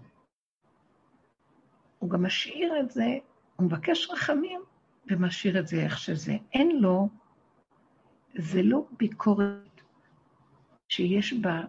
[1.98, 3.06] הוא גם משאיר את זה,
[3.56, 4.60] הוא מבקש רחמים
[5.06, 6.36] ומשאיר את זה איך שזה.
[6.52, 7.08] אין לו,
[8.34, 9.80] זה לא ביקורת
[10.88, 11.60] שיש בה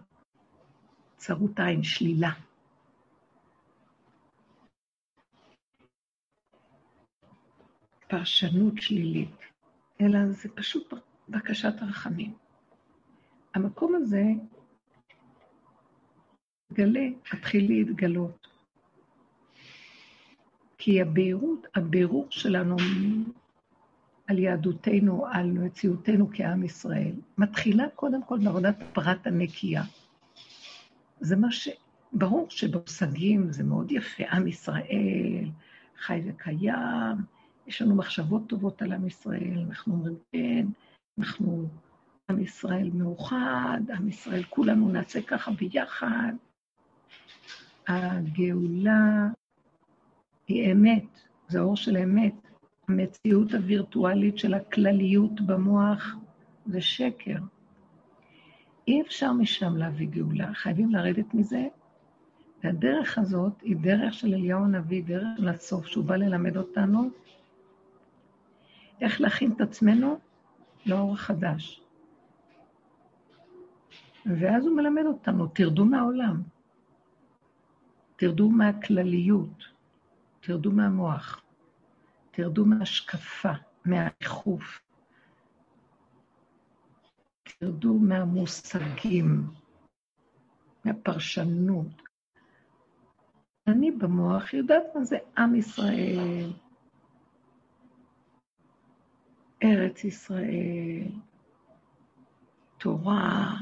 [1.16, 2.30] צרות עין, שלילה.
[8.08, 9.38] פרשנות שלילית,
[10.00, 10.94] אלא זה פשוט
[11.28, 12.34] בקשת הרחמים.
[13.54, 14.22] המקום הזה
[16.72, 18.53] גלה, מתחיל להתגלות.
[20.84, 22.76] כי הבהירות, הבירור שלנו
[24.26, 29.82] על יהדותנו, על מציאותנו כעם ישראל, מתחילה קודם כל מעבודת הפרט הנקייה.
[31.20, 31.68] זה מה ש...
[32.12, 35.50] ברור שבמושגים זה מאוד יפה, עם ישראל
[35.98, 37.16] חי וקיים,
[37.66, 40.66] יש לנו מחשבות טובות על עם ישראל, אנחנו אומרים, כן,
[41.18, 41.68] אנחנו
[42.30, 46.32] עם ישראל מאוחד, עם ישראל, כולנו נעשה ככה ביחד.
[47.88, 49.28] הגאולה
[50.48, 52.34] היא אמת, זה אור של אמת.
[52.88, 56.14] המציאות הווירטואלית של הכלליות במוח
[56.66, 57.38] זה שקר.
[58.88, 61.66] אי אפשר משם להביא גאולה, חייבים לרדת מזה,
[62.64, 67.10] והדרך הזאת היא דרך של אליהו הנביא, דרך של הסוף, שהוא בא ללמד אותנו
[69.00, 70.18] איך להכין את עצמנו
[70.86, 71.80] לאור החדש.
[74.26, 76.42] ואז הוא מלמד אותנו, תרדו מהעולם,
[78.16, 79.73] תרדו מהכלליות,
[80.46, 81.42] תרדו מהמוח,
[82.30, 83.52] תרדו מהשקפה,
[83.84, 84.82] מהריחוף,
[87.42, 89.50] תרדו מהמושגים,
[90.84, 92.02] מהפרשנות.
[93.66, 96.52] אני במוח יודעת מה זה עם ישראל,
[99.62, 101.08] ארץ ישראל,
[102.78, 103.54] תורה,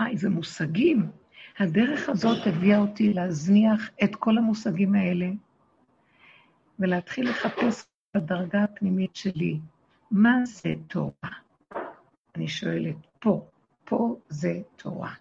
[0.00, 1.10] אה, איזה מושגים.
[1.58, 5.26] הדרך הזאת הביאה אותי להזניח את כל המושגים האלה
[6.78, 7.86] ולהתחיל לחפש
[8.16, 9.60] בדרגה הפנימית שלי,
[10.10, 11.30] מה זה תורה?
[12.34, 13.46] אני שואלת, פה,
[13.84, 15.14] פה זה תורה.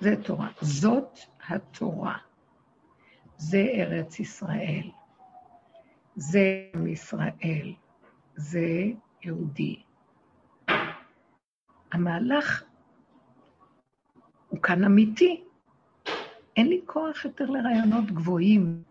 [0.00, 0.48] זה תורה.
[0.60, 2.18] זאת התורה.
[3.36, 4.90] זה ארץ ישראל.
[6.16, 7.72] זה עם ישראל.
[8.36, 8.66] זה
[9.22, 9.82] יהודי.
[11.92, 12.64] המהלך
[14.48, 15.44] הוא כאן אמיתי.
[16.56, 18.82] אין לי כוח יותר לרעיונות גבוהים,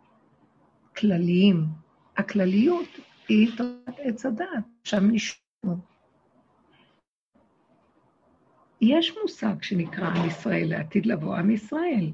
[1.01, 1.65] כלליים.
[2.17, 2.87] הכלליות
[3.27, 4.47] היא תורת עץ הדת,
[4.83, 5.77] שם נשמעו.
[8.81, 12.11] יש מושג שנקרא עם ישראל לעתיד לבוא, עם ישראל.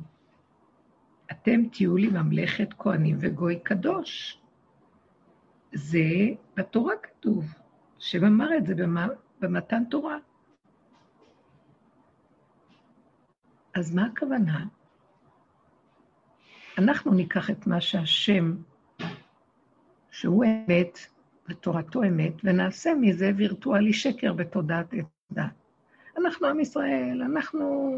[1.32, 4.42] אתם תהיו לי ממלכת כהנים וגוי קדוש.
[5.74, 6.08] זה
[6.56, 7.46] בתורה כתוב,
[7.98, 8.74] השם אמר את זה
[9.40, 10.18] במתן תורה.
[13.74, 14.66] אז מה הכוונה?
[16.78, 18.56] אנחנו ניקח את מה שהשם,
[20.18, 21.00] שהוא אמת,
[21.50, 25.44] ותורתו אמת, ונעשה מזה וירטואלי שקר בתודעת עת דת.
[26.18, 27.98] אנחנו עם ישראל, אנחנו...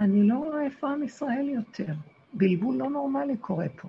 [0.00, 1.92] אני לא רואה איפה עם ישראל יותר.
[2.32, 3.88] בלבול לא נורמלי קורה פה.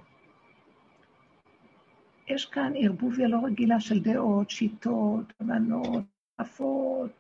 [2.27, 6.03] יש כאן ערבוביה לא רגילה של דעות, שיטות, הבנות,
[6.37, 7.11] עפות.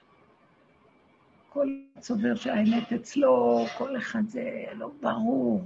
[1.49, 1.67] כל
[1.99, 5.63] צובר שהאמת אצלו, כל אחד זה לא ברור.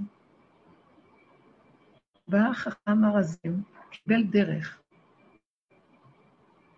[2.27, 4.81] בא החכם הרזים, קיבל דרך.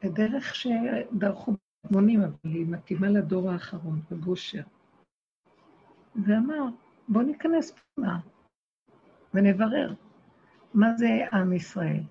[0.06, 1.54] דרך שדרכו
[1.92, 4.62] מונים, אבל היא מתאימה לדור האחרון, בבושר.
[6.16, 6.64] ואמר,
[7.08, 8.20] בואו ניכנס פנימה
[9.34, 9.94] ונברר
[10.74, 12.04] מה זה עם ישראל.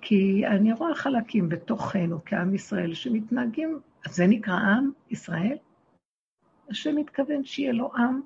[0.00, 5.56] כי אני רואה חלקים בתוכנו כעם ישראל שמתנהגים, אז זה נקרא עם ישראל?
[6.68, 8.20] השם מתכוון שיהיה לו עם,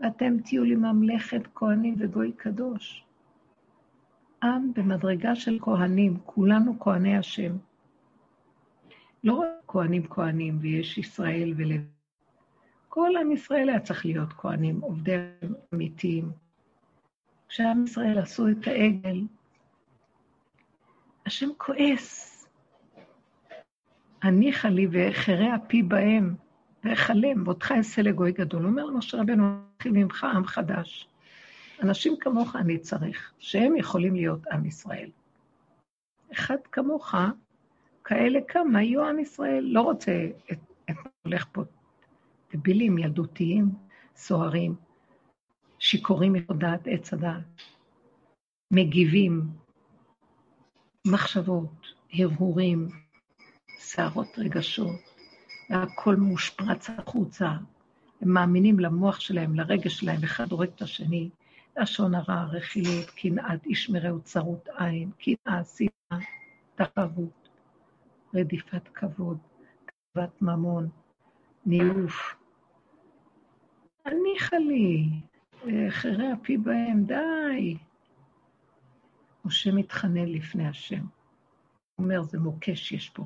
[0.00, 3.04] ואתם תהיו לי ממלכת כהנים וגוי קדוש.
[4.42, 7.56] עם במדרגה של כהנים, כולנו כהני השם.
[9.24, 11.80] לא רק כהנים כהנים, ויש ישראל ולב.
[12.88, 15.16] כל עם ישראל היה צריך להיות כהנים, עובדי
[15.74, 16.30] אמיתיים.
[17.48, 19.20] כשעם ישראל עשו את העגל,
[21.26, 22.34] השם כועס.
[24.22, 26.34] הניחה לי ואחרה אפי בהם,
[26.88, 28.66] ואכלם, ואותך אעשה לגוי גדול.
[28.66, 31.08] אומר משה רבנו, מתחיל ממך עם חדש.
[31.82, 35.10] אנשים כמוך אני צריך, שהם יכולים להיות עם ישראל.
[36.32, 37.14] אחד כמוך,
[38.04, 39.64] כאלה כמה יהיו עם ישראל.
[39.64, 40.58] לא רוצה את,
[40.90, 41.62] את הולך פה
[42.54, 43.70] דבילים ילדותיים,
[44.16, 44.74] סוערים,
[45.78, 47.62] שיכורים מתודעת עץ הדעת,
[48.72, 49.42] מגיבים,
[51.06, 52.88] מחשבות, הרהורים,
[53.78, 55.07] שערות רגשות,
[55.70, 57.50] והכל מושפרץ החוצה.
[58.20, 61.30] הם מאמינים למוח שלהם, לרגש שלהם, אחד הורג את השני.
[61.76, 66.24] לשון הרע, רכילות, קנאת, איש מרעהו צרות עין, קנאה, שנאה,
[66.74, 67.48] תחרות,
[68.34, 69.38] רדיפת כבוד,
[69.86, 70.88] כתבת ממון,
[71.66, 72.34] ניאוף.
[74.04, 75.08] הניחה לי,
[75.90, 77.76] חרי אפי בהם, די.
[79.44, 81.00] משה מתחנן לפני השם.
[81.00, 83.24] הוא אומר, זה מוקש יש פה.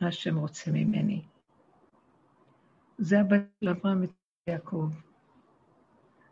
[0.00, 1.22] מה השם רוצה ממני.
[2.98, 4.04] זה הבן של אברהם
[4.48, 4.90] ויעקב.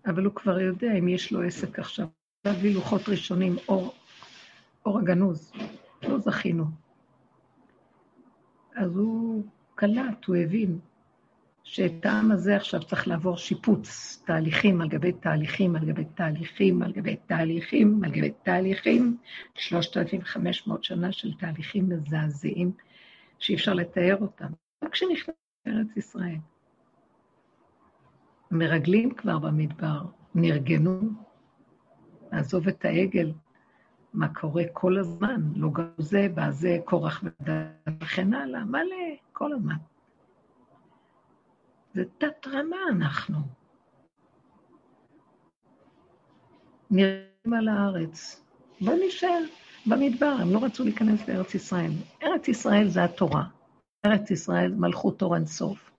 [0.06, 2.06] אבל הוא כבר יודע אם יש לו עסק עכשיו.
[2.44, 3.94] להביא לוחות ראשונים, אור,
[4.86, 5.52] אור הגנוז.
[6.02, 6.64] לא זכינו.
[8.74, 9.44] אז הוא
[9.74, 10.78] קלט, הוא הבין
[11.64, 16.92] שאת העם הזה עכשיו צריך לעבור שיפוץ, תהליכים על גבי תהליכים, על גבי תהליכים, על
[16.92, 19.16] גבי תהליכים, על גבי תהליכים,
[19.54, 22.72] 3,500 שנה של תהליכים מזעזעים
[23.38, 24.48] שאי אפשר לתאר אותם.
[24.84, 25.34] רק כשנכנס
[25.66, 26.38] לארץ ישראל.
[28.50, 30.02] מרגלים כבר במדבר,
[30.34, 31.00] נרגנו,
[32.32, 33.32] לעזוב את העגל,
[34.14, 37.24] מה קורה כל הזמן, לא גם זה, בזה קורח
[38.00, 38.96] וכן הלאה, מלא,
[39.32, 39.76] כל הזמן.
[41.94, 43.38] זה תת-רמה אנחנו.
[46.90, 48.44] נראים על הארץ.
[48.80, 49.40] בואו נשאר
[49.86, 51.92] במדבר, הם לא רצו להיכנס לארץ ישראל.
[52.22, 53.44] ארץ ישראל זה התורה.
[54.06, 55.90] ארץ ישראל, מלכות תור אין סוף.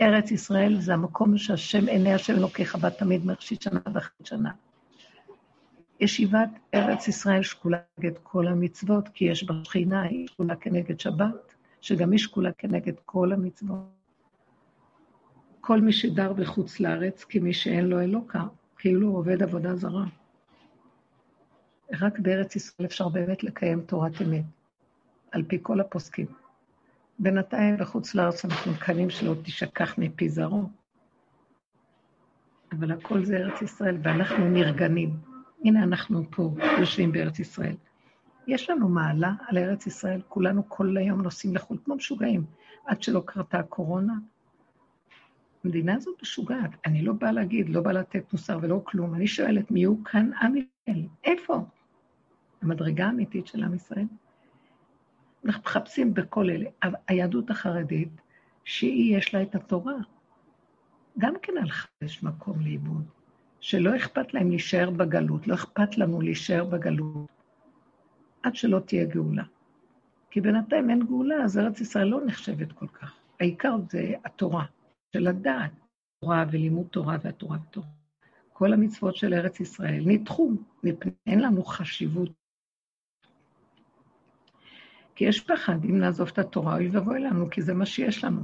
[0.00, 4.50] ארץ ישראל זה המקום שהשם, עיני השם אלוקיך בה תמיד מראשית שנה ואחרית שנה.
[6.00, 11.54] ישיבת ארץ ישראל שקולה כנגד כל המצוות, כי יש בה שכינה, היא שקולה כנגד שבת,
[11.80, 13.78] שגם היא שקולה כנגד כל המצוות.
[15.60, 18.42] כל מי שדר בחוץ לארץ, כי מי שאין לו אלוקה,
[18.76, 20.04] כאילו הוא עובד עבודה זרה.
[22.00, 24.44] רק בארץ ישראל אפשר באמת לקיים תורת אמת,
[25.32, 26.26] על פי כל הפוסקים.
[27.18, 30.68] בינתיים בחוץ לארץ אנחנו מקנים שלא תשכח מפי זרו.
[32.72, 35.16] אבל הכל זה ארץ ישראל, ואנחנו נרגנים.
[35.64, 37.76] הנה אנחנו פה, יושבים בארץ ישראל.
[38.46, 42.44] יש לנו מעלה על ארץ ישראל, כולנו כל היום נוסעים לחו"ל כמו משוגעים,
[42.86, 44.14] עד שלא קרתה הקורונה.
[45.64, 46.70] המדינה הזאת משוגעת.
[46.86, 49.14] אני לא באה להגיד, לא באה לתת מוסר ולא כלום.
[49.14, 51.06] אני שואלת, מי הוא כאן עם ישראל?
[51.24, 51.64] איפה?
[52.62, 54.06] המדרגה האמיתית של עם ישראל?
[55.44, 56.70] אנחנו מחפשים בכל אלה.
[57.08, 58.20] היהדות החרדית,
[58.64, 59.94] שהיא, יש לה את התורה,
[61.18, 63.04] גם כן הלכה, יש מקום לאיבוד.
[63.60, 67.26] שלא אכפת להם להישאר בגלות, לא אכפת לנו להישאר בגלות,
[68.42, 69.44] עד שלא תהיה גאולה.
[70.30, 73.14] כי בינתיים אין גאולה, אז ארץ ישראל לא נחשבת כל כך.
[73.40, 74.64] העיקר זה התורה,
[75.12, 75.72] של הדעת,
[76.20, 77.86] תורה ולימוד תורה והתורה ותורה.
[78.52, 80.50] כל המצוות של ארץ ישראל נדחו,
[81.26, 82.30] אין לנו חשיבות
[85.22, 88.42] כי יש פחד, אם נעזוב את התורה, אוי ואבוי לנו, כי זה מה שיש לנו.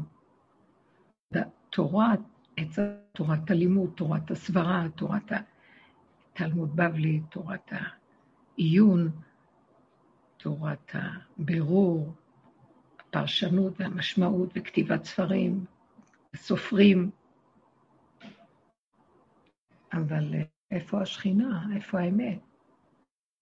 [1.70, 2.14] תורה,
[2.56, 5.32] עצה, תורת הלימוד, תורת הסברה, תורת
[6.32, 7.72] התלמוד בבלי, תורת
[8.58, 9.10] העיון,
[10.36, 12.12] תורת הבירור,
[13.00, 15.64] הפרשנות והמשמעות וכתיבת ספרים,
[16.36, 17.10] סופרים.
[19.92, 20.34] אבל
[20.70, 21.66] איפה השכינה?
[21.74, 22.38] איפה האמת?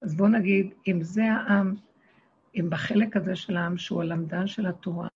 [0.03, 1.74] אז בואו נגיד, אם זה העם
[2.57, 5.09] אם בחלק הזה של העם, שהוא הלמדן של התורה,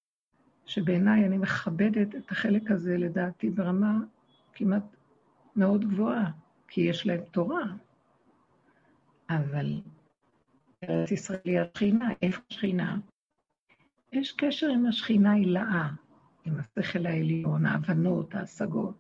[0.67, 3.99] שבעיניי אני מכבדת את החלק הזה, לדעתי, ברמה
[4.53, 4.97] כמעט
[5.57, 6.31] מאוד גבוהה,
[6.69, 7.65] כי יש להם תורה.
[9.31, 9.81] אבל
[10.85, 12.99] ארץ ישראל היא השכינה, איפה השכינה?
[14.13, 15.89] יש קשר עם השכינה הילאה,
[16.45, 18.95] עם השכל העליון, ההבנות, ההשגות,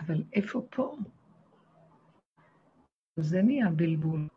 [0.00, 0.96] אבל איפה פה?
[3.16, 4.28] זה נהיה בלבול.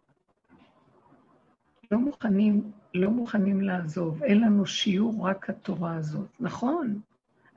[1.91, 6.27] לא מוכנים לא מוכנים לעזוב, אין לנו שיעור רק התורה הזאת.
[6.39, 7.01] נכון,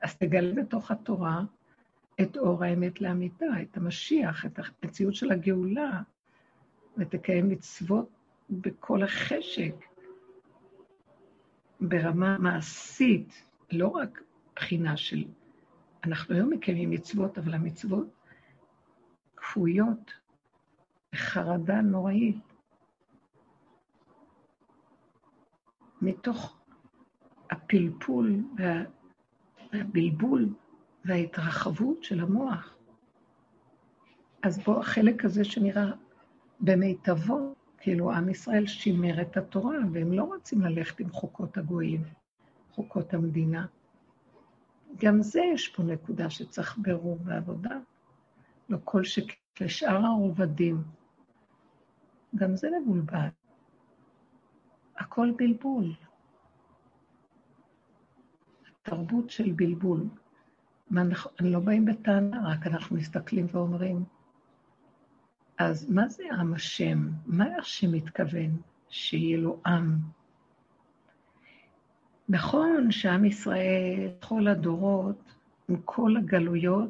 [0.01, 1.41] אז תגלה בתוך התורה
[2.21, 6.01] את אור האמת לאמיתה, את המשיח, את המציאות של הגאולה,
[6.97, 8.09] ותקיים מצוות
[8.49, 9.75] בכל החשק,
[11.81, 14.23] ברמה מעשית, לא רק
[14.55, 15.23] בחינה של...
[16.03, 18.07] אנחנו היום מקיימים מצוות, אבל המצוות
[19.35, 20.13] כפויות
[21.13, 22.48] בחרדה נוראית.
[26.01, 26.59] מתוך
[27.49, 28.35] הפלפול
[29.73, 30.49] והבלבול
[31.05, 32.75] וההתרחבות של המוח.
[34.43, 35.91] אז בוא, החלק הזה שנראה
[36.59, 42.03] במיטבו, כאילו עם ישראל שימר את התורה, והם לא רוצים ללכת עם חוקות הגויים,
[42.71, 43.65] חוקות המדינה.
[44.97, 47.79] גם זה יש פה נקודה שצריך ברור ועבודה.
[48.69, 50.83] לא כל שכן לשאר הרובדים.
[52.35, 53.27] גם זה מבולבל.
[54.99, 55.93] הכל בלבול.
[58.83, 60.03] תרבות של בלבול.
[60.91, 64.03] אנחנו לא באים בטענה, רק אנחנו מסתכלים ואומרים,
[65.57, 67.09] אז מה זה עם השם?
[67.25, 68.61] מה השם מתכוון?
[68.89, 69.97] שיהיה לו עם.
[72.29, 75.33] נכון שעם ישראל, כל הדורות,
[75.69, 76.89] עם כל הגלויות,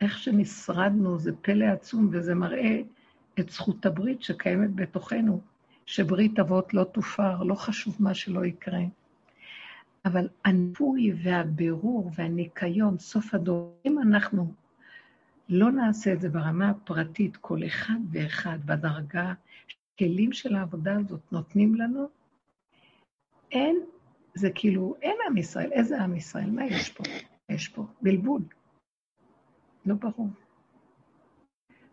[0.00, 2.80] איך שנשרדנו, זה פלא עצום, וזה מראה
[3.40, 5.40] את זכות הברית שקיימת בתוכנו.
[5.86, 8.82] שברית אבות לא תופר, לא חשוב מה שלא יקרה.
[10.04, 14.54] אבל הנפוי והבירור והניקיון, סוף הדור, אם אנחנו
[15.48, 19.32] לא נעשה את זה ברמה הפרטית, כל אחד ואחד בדרגה,
[19.98, 22.08] כלים של העבודה הזאת נותנים לנו,
[23.50, 23.76] אין,
[24.34, 26.50] זה כאילו, אין עם ישראל, איזה עם ישראל?
[26.50, 27.04] מה יש פה?
[27.48, 28.42] יש פה בלבול.
[29.86, 30.28] לא ברור.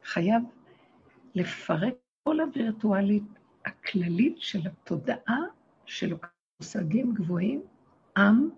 [0.03, 0.43] חייב
[1.35, 3.38] לפרק כל הווירטואלית
[3.69, 5.39] הכללית של התודעה
[5.85, 6.13] של
[6.59, 7.61] מושגים גבוהים,
[8.17, 8.49] עם,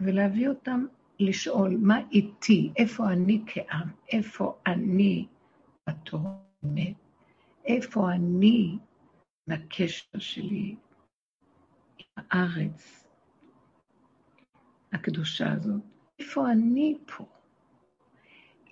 [0.00, 0.86] ולהביא אותם
[1.20, 2.72] לשאול, מה איתי?
[2.76, 3.88] איפה אני כעם?
[4.12, 5.26] איפה אני
[5.88, 6.30] בתורה?
[7.64, 8.78] איפה אני
[9.46, 10.76] בקשר שלי
[11.98, 13.06] עם הארץ
[14.92, 15.82] הקדושה הזאת?
[16.18, 17.26] איפה אני פה?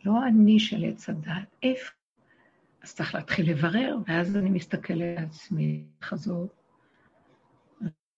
[0.05, 2.02] לא אני של עץ הדת, איפה?
[2.83, 6.49] אז צריך להתחיל לברר, ואז אני מסתכלת על עצמי, חזור.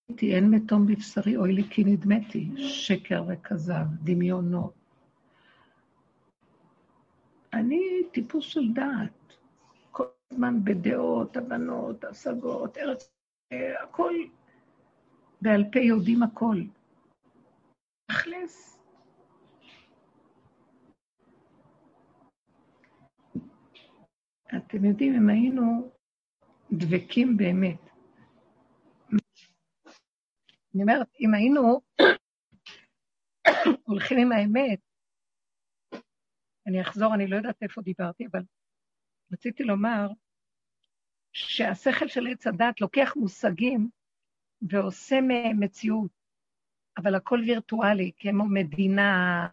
[0.09, 4.75] ראיתי, אין מתום בבשרי, אוי לי כי נדמתי, שקר וכזב, דמיונות.
[7.53, 9.37] אני טיפוס של דעת,
[9.91, 13.11] כל הזמן בדעות, הבנות, השגות, ארץ,
[13.83, 14.13] הכל,
[15.41, 16.63] בעל פה יודעים הכל.
[18.07, 18.74] תכלס.
[24.49, 25.93] אתם יודעים, אם היינו
[26.73, 27.81] דבקים באמת,
[30.75, 31.81] אני אומרת, אם היינו
[33.89, 34.81] הולכים עם האמת,
[36.67, 38.43] אני אחזור, אני לא יודעת איפה דיברתי, אבל
[39.33, 40.09] רציתי לומר
[41.33, 43.89] שהשכל של עץ הדת לוקח מושגים
[44.63, 46.11] ועושה מהם מציאות,
[46.97, 49.47] אבל הכל וירטואלי, כמו מדינה,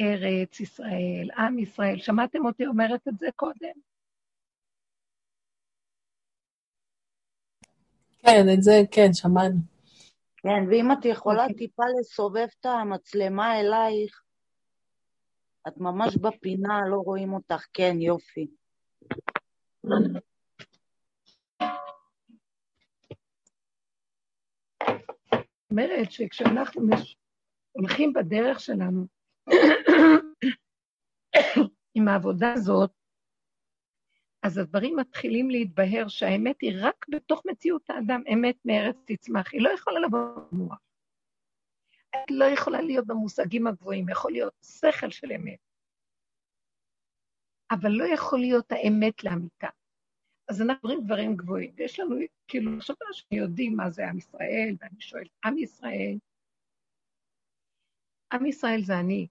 [0.00, 1.98] ארץ ישראל, עם ישראל.
[1.98, 3.74] שמעתם אותי אומרת את זה קודם?
[8.18, 9.58] כן, את זה כן, שמענו.
[10.36, 11.50] כן, ואם את יכולה okay.
[11.50, 11.56] אוקיי.
[11.56, 14.22] טיפה לסובב את המצלמה אלייך,
[15.68, 17.66] את ממש בפינה, לא רואים אותך.
[17.72, 18.46] כן, יופי.
[25.70, 26.82] אומרת שכשאנחנו
[27.72, 29.06] הולכים בדרך שלנו
[31.94, 32.90] עם העבודה הזאת,
[34.42, 39.70] אז הדברים מתחילים להתבהר שהאמת היא רק בתוך מציאות האדם, אמת מארץ תצמח, היא לא
[39.70, 40.18] יכולה לבוא
[40.52, 40.78] במוח.
[42.10, 45.58] את לא יכולה להיות במושגים הגבוהים, יכול להיות שכל של אמת.
[47.70, 49.68] אבל לא יכול להיות האמת לאמיתה.
[50.48, 52.16] אז אנחנו אומרים דברים גבוהים, ויש לנו,
[52.48, 56.18] כאילו, מחשבה שיודעים מה זה עם ישראל, ואני שואלת, עם ישראל,
[58.32, 59.28] עם ישראל זה אני,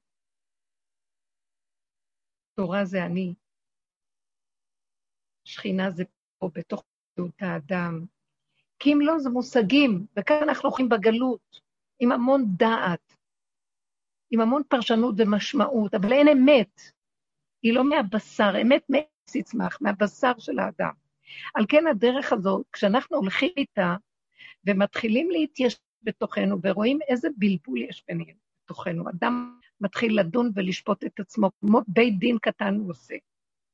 [2.55, 3.33] תורה זה אני,
[5.43, 6.03] שכינה זה
[6.37, 6.83] פה בתוך
[7.15, 8.05] פעילות האדם.
[8.79, 11.59] כי אם לא, זה מושגים, וכאן אנחנו הולכים בגלות,
[11.99, 13.15] עם המון דעת,
[14.31, 16.81] עם המון פרשנות ומשמעות, אבל אין אמת.
[17.63, 20.93] היא לא מהבשר, אמת מעץ יצמח, מהבשר של האדם.
[21.53, 23.95] על כן הדרך הזו, כשאנחנו הולכים איתה
[24.67, 31.49] ומתחילים להתיישב בתוכנו ורואים איזה בלבול יש בינינו, בתוכנו, אדם מתחיל לדון ולשפוט את עצמו,
[31.59, 33.15] כמו בית דין קטן הוא עושה.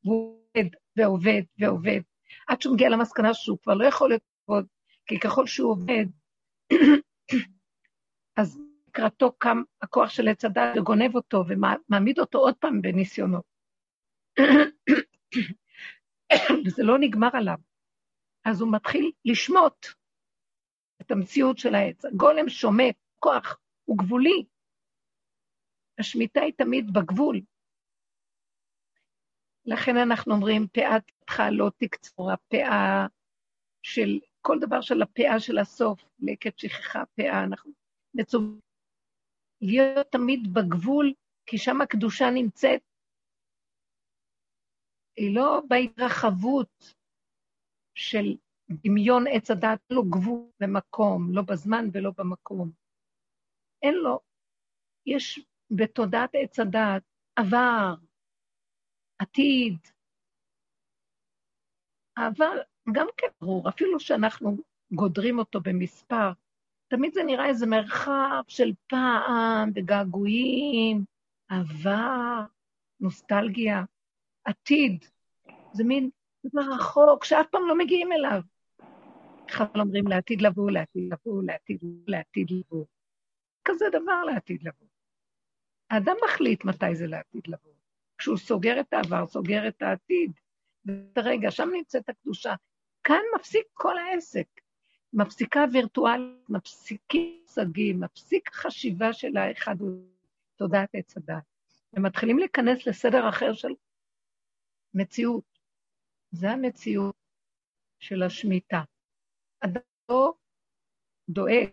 [0.03, 1.99] והוא עובד ועובד ועובד,
[2.47, 4.65] עד שהוא מגיע למסקנה שהוא כבר לא יכול לעבוד,
[5.05, 6.05] כי ככל שהוא עובד,
[8.39, 13.43] אז לקראתו קם הכוח של עץ הדת וגונב אותו ומעמיד אותו עוד פעם בניסיונות.
[16.65, 17.57] וזה לא נגמר עליו.
[18.45, 19.87] אז הוא מתחיל לשמוט
[21.01, 22.05] את המציאות של העץ.
[22.05, 24.45] הגולם שומט, כוח, הוא גבולי.
[25.99, 27.41] השמיטה היא תמיד בגבול.
[29.65, 33.07] לכן אנחנו אומרים, פאתך לא תקצור, הפאה
[33.81, 37.71] של, כל דבר של הפאה של הסוף, לקט שכחה פאה, אנחנו
[38.13, 38.59] מצווים
[39.61, 41.13] להיות תמיד בגבול,
[41.45, 42.81] כי שם הקדושה נמצאת.
[45.15, 46.95] היא לא בהתרחבות
[47.95, 48.37] של
[48.69, 52.71] דמיון עץ הדת, לא גבול במקום, לא בזמן ולא במקום.
[53.83, 54.19] אין לו,
[55.05, 57.03] יש בתודעת עץ הדת
[57.35, 57.93] עבר,
[59.19, 59.77] עתיד.
[62.17, 62.57] אבל
[62.91, 64.57] גם כן ברור, אפילו שאנחנו
[64.91, 66.31] גודרים אותו במספר,
[66.87, 71.03] תמיד זה נראה איזה מרחב של פעם וגעגועים,
[71.49, 72.41] עבר,
[72.99, 73.83] נוסטלגיה,
[74.43, 75.05] עתיד.
[75.73, 76.09] זה מין
[76.45, 78.41] דבר רחוק שאף פעם לא מגיעים אליו.
[79.47, 82.85] בכלל אומרים לעתיד לבוא, לעתיד לבוא, לעתיד לבוא, לעתיד לבוא.
[83.65, 84.87] כזה דבר לעתיד לבוא.
[85.89, 87.73] האדם מחליט מתי זה לעתיד לבוא.
[88.17, 90.31] כשהוא סוגר את העבר, סוגר את העתיד.
[91.15, 92.53] ורגע, שם נמצאת הקדושה.
[93.03, 94.47] כאן מפסיק כל העסק.
[95.13, 99.75] מפסיקה וירטואלית, מפסיקים מושגים, מפסיק חשיבה של האחד
[100.55, 101.43] תודעת עץ הדת.
[101.93, 103.73] ומתחילים להיכנס לסדר אחר של
[104.93, 105.59] מציאות.
[106.31, 107.15] זה המציאות
[107.99, 108.81] של השמיטה.
[109.59, 110.33] אדם לא
[111.29, 111.69] דואג,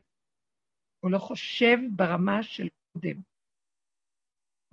[1.00, 3.35] הוא לא חושב ברמה של קודם.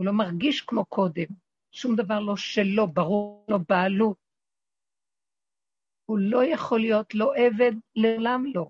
[0.04, 1.26] הוא לא מרגיש כמו קודם.
[1.72, 4.18] שום דבר לא שלו, ברור לו בעלות.
[6.06, 8.68] הוא לא יכול להיות לא עבד, לעולם לא.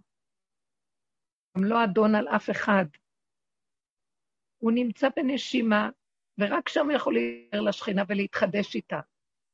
[1.57, 2.85] גם לא אדון על אף אחד.
[4.57, 5.89] הוא נמצא בנשימה,
[6.37, 8.99] ורק שם הוא יכול להיער לשכינה ולהתחדש איתה.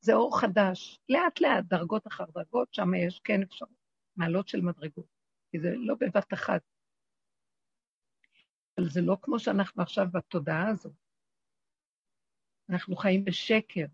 [0.01, 3.79] זה אור חדש, לאט-לאט, דרגות אחר דרגות, שם יש כן אפשרות,
[4.15, 5.07] מעלות של מדרגות,
[5.51, 6.61] כי זה לא בבת אחת.
[8.77, 10.89] אבל זה לא כמו שאנחנו עכשיו בתודעה הזו.
[12.69, 13.85] אנחנו חיים בשקר,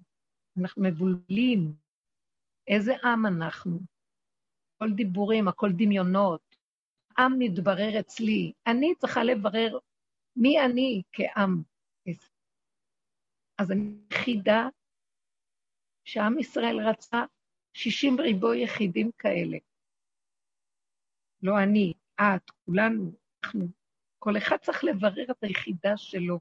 [0.62, 1.76] אנחנו מבולבלים.
[2.68, 3.80] איזה עם אנחנו?
[4.76, 6.56] הכל דיבורים, הכל דמיונות.
[7.18, 8.54] עם מתברר אצלי.
[8.68, 9.78] אני צריכה לברר
[10.36, 11.64] מי אני כעם.
[13.58, 14.68] אז אני יחידה
[16.04, 17.24] שעם ישראל רצה
[17.74, 19.58] 60 ריבוי יחידים כאלה.
[21.42, 23.12] לא אני, את, כולנו,
[23.44, 23.68] אנחנו.
[24.20, 26.40] כל אחד צריך לברר את היחידה שלו.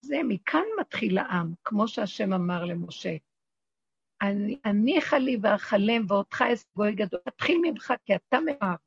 [0.00, 3.16] זה, מכאן מתחיל העם, כמו שהשם אמר למשה.
[4.22, 7.20] אני, אניחה לי ואכלם ואותך אסגוי גדול.
[7.24, 8.78] תתחיל ממך, כי אתה מאוהב.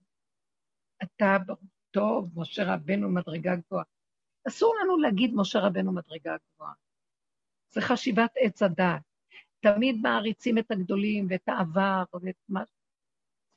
[1.04, 1.38] אתה
[1.92, 3.84] טוב, משה רבנו מדרגה גבוהה.
[4.48, 6.74] אסור לנו להגיד משה רבנו מדרגה גבוהה.
[7.70, 9.02] זה חשיבת עץ הדת.
[9.60, 12.64] תמיד מעריצים את הגדולים ואת העבר ואת מה...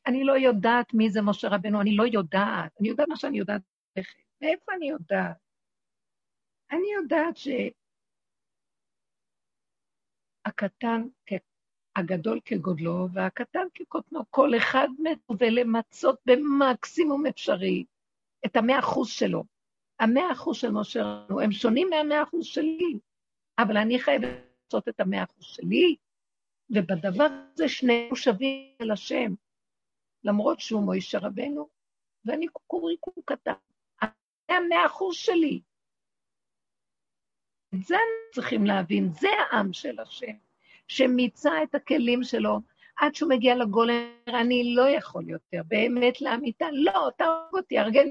[0.06, 2.72] אני לא יודעת מי זה משה רבנו, אני לא יודעת.
[2.80, 3.62] אני יודעת מה שאני יודעת.
[4.42, 5.41] מאיפה אני יודעת?
[6.72, 7.36] אני יודעת
[10.46, 11.02] שהקטן,
[11.96, 17.84] הגדול כגודלו והקטן כקוטנו, כל אחד מצווה למצות במקסימום אפשרי
[18.46, 19.44] את המאה אחוז שלו.
[20.00, 22.98] המאה אחוז של משה רבנו, הם שונים מהמאה אחוז שלי.
[23.58, 24.28] אבל אני חייבת
[24.64, 25.96] לעשות את המאה אחוז שלי,
[26.70, 29.34] ובדבר הזה שנינו שווים אל השם,
[30.24, 31.68] למרות שהוא מוישה רבנו,
[32.24, 33.52] ואני קוקוריקו קטן.
[34.48, 35.60] זה המאה אחוז שלי.
[37.74, 37.96] את זה
[38.34, 40.32] צריכים להבין, זה העם של השם,
[40.88, 42.58] שמיצה את הכלים שלו
[42.96, 48.06] עד שהוא מגיע לגולם, אני לא יכול יותר, באמת לאמיתה, לא, תהרוג אותי, ארגן.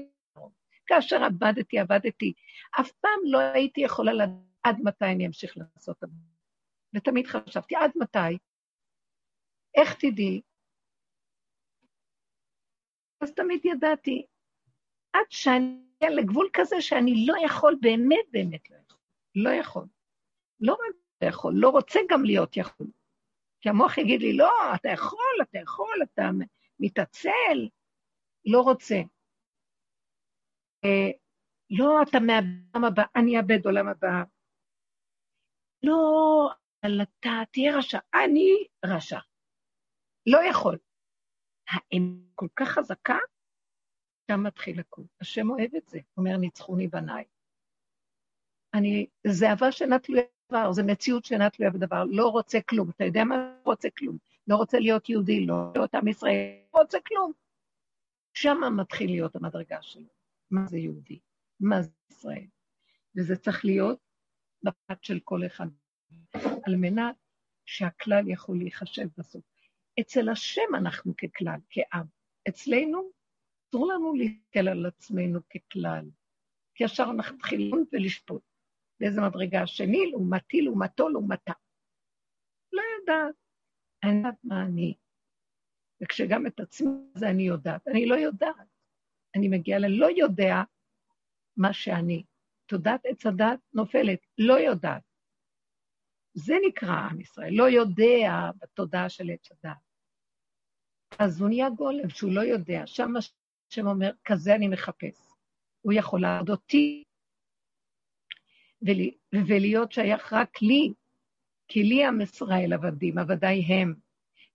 [0.86, 2.32] כאשר עבדתי, עבדתי.
[2.80, 6.16] אף פעם לא הייתי יכולה לדעת עד מתי אני אמשיך לעשות את זה.
[6.94, 8.38] ותמיד חשבתי, עד מתי?
[9.74, 10.40] איך תדעי?
[13.20, 14.26] אז תמיד ידעתי,
[15.12, 18.76] עד שאני אגיע לגבול כזה שאני לא יכול, באמת באמת לא.
[19.34, 19.86] לא יכול.
[20.60, 22.86] לא רק לא יכול, לא רוצה גם להיות יכול.
[23.60, 26.22] כי המוח יגיד לי, לא, אתה יכול, אתה יכול, אתה
[26.80, 27.68] מתעצל,
[28.46, 28.96] לא רוצה.
[30.84, 31.10] אה,
[31.70, 34.22] לא, אתה מאבד עולם הבא, אני אאבד עולם הבא.
[35.82, 36.50] לא,
[36.82, 37.98] אבל אתה תהיה רשע.
[38.14, 39.18] אני רשע.
[40.26, 40.78] לא יכול.
[41.68, 43.18] האם כל כך חזקה?
[44.30, 45.04] שם מתחיל הכול.
[45.20, 45.98] השם אוהב את זה.
[46.16, 47.24] אומר, ניצחוני בניי.
[48.74, 52.04] אני, זה אהבה שאינה תלויה בדבר, זה מציאות שאינה תלויה בדבר.
[52.04, 52.90] לא רוצה כלום.
[52.90, 53.36] אתה יודע מה?
[53.36, 54.18] לא רוצה כלום.
[54.46, 57.32] לא רוצה להיות יהודי, לא להיות עם ישראל, לא רוצה כלום.
[58.34, 60.08] שם מתחיל להיות המדרגה שלו.
[60.50, 61.18] מה זה יהודי?
[61.60, 62.46] מה זה ישראל?
[63.16, 63.98] וזה צריך להיות
[64.62, 65.66] בפרט של כל אחד,
[66.64, 67.16] על מנת
[67.66, 69.44] שהכלל יכול להיחשב בסוף.
[70.00, 72.06] אצל השם אנחנו ככלל, כעם.
[72.48, 73.10] אצלנו,
[73.68, 76.10] אסור לנו להסתכל על עצמנו ככלל,
[76.74, 78.51] כי ישר אנחנו מתחילים ולשפוט.
[79.02, 81.52] באיזה מדרגה השני, לעומתי, לעומתו, לעומתה.
[82.72, 83.34] לא יודעת.
[84.04, 84.94] אני יודעת מה אני.
[86.02, 87.88] וכשגם את עצמי זה אני יודעת.
[87.88, 88.68] אני לא יודעת.
[89.36, 90.54] אני מגיעה ללא יודע
[91.56, 92.24] מה שאני.
[92.66, 95.02] תודעת עץ הדת נופלת, לא יודעת.
[96.34, 99.76] זה נקרא עם ישראל, לא יודע בתודעה של עץ הדת.
[101.18, 105.32] אז הוא נהיה גולם שהוא לא יודע, שם השם אומר, כזה אני מחפש.
[105.80, 107.04] הוא יכול לעבוד אותי
[109.32, 110.92] ולהיות שייך רק לי,
[111.68, 113.94] כי לי עם ישראל עבדים, עבדיי הם,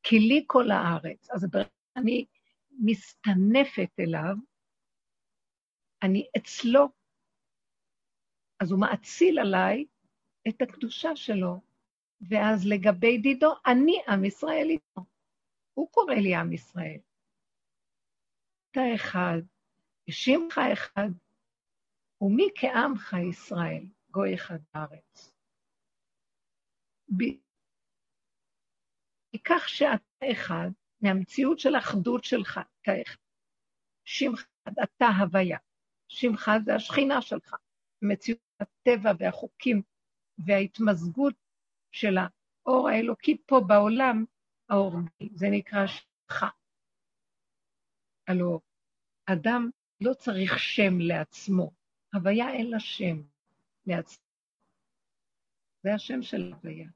[0.03, 1.31] כי לי כל הארץ.
[1.31, 1.47] אז
[1.95, 2.25] אני
[2.79, 4.35] מסתנפת אליו,
[6.03, 6.89] אני אצלו,
[8.59, 9.85] אז הוא מאציל עליי
[10.47, 11.61] את הקדושה שלו,
[12.21, 15.01] ואז לגבי דידו, אני עם ישראל איתו.
[15.73, 16.99] הוא קורא לי עם ישראל.
[18.71, 19.41] אתה אחד,
[20.09, 21.09] ושמך אחד,
[22.21, 23.85] ומי כעמך ישראל,
[24.17, 25.31] גוי אחד בארץ.
[29.45, 30.69] כך שאתה אחד,
[31.01, 33.21] מהמציאות של האחדות שלך, אתה אחד.
[34.05, 34.47] שמך,
[34.83, 35.57] אתה הוויה.
[36.07, 37.55] שמך זה השכינה שלך.
[38.01, 39.81] מציאות הטבע והחוקים
[40.45, 41.35] וההתמזגות
[41.91, 44.25] של האור האלוקי פה בעולם,
[44.69, 44.93] האור,
[45.33, 46.45] זה נקרא שמך.
[48.27, 48.59] הלוא
[49.25, 49.69] אדם
[50.01, 51.71] לא צריך שם לעצמו,
[52.13, 53.36] הוויה אין לה שם
[53.87, 54.25] לעצמו.
[55.83, 56.89] זה השם של הוויה.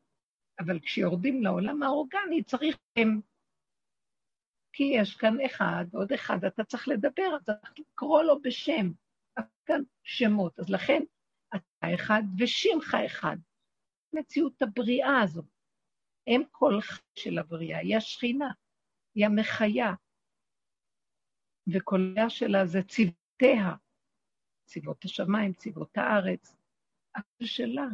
[0.60, 3.22] אבל כשיורדים לעולם האורגני צריך הם.
[4.74, 8.92] כי יש כאן אחד, עוד אחד, אתה צריך לדבר, אתה צריך לקרוא לו בשם.
[9.66, 10.60] כאן שמות.
[10.60, 11.02] אז לכן
[11.56, 13.38] אתה אחד ושמך אחד.
[14.14, 15.46] מציאות הבריאה הזאת.
[16.28, 18.52] הם כל חי של הבריאה, היא השכינה,
[19.16, 19.94] היא המחיה.
[21.74, 23.76] וקולה שלה זה צוותיה,
[24.66, 26.56] צבאות השמיים, צבאות הארץ,
[27.44, 27.88] שלה.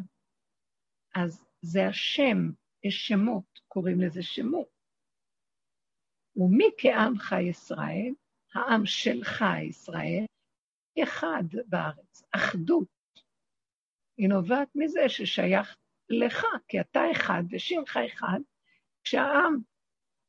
[1.16, 2.38] אז זה השם,
[2.84, 4.68] יש שמות, קוראים לזה שמות.
[6.36, 8.14] ומי כעמך ישראל,
[8.54, 10.26] העם שלך ישראל,
[11.04, 12.88] אחד בארץ, אחדות.
[14.18, 15.76] היא נובעת מזה ששייך
[16.10, 18.40] לך, כי אתה אחד ושמך אחד,
[19.04, 19.58] כשהעם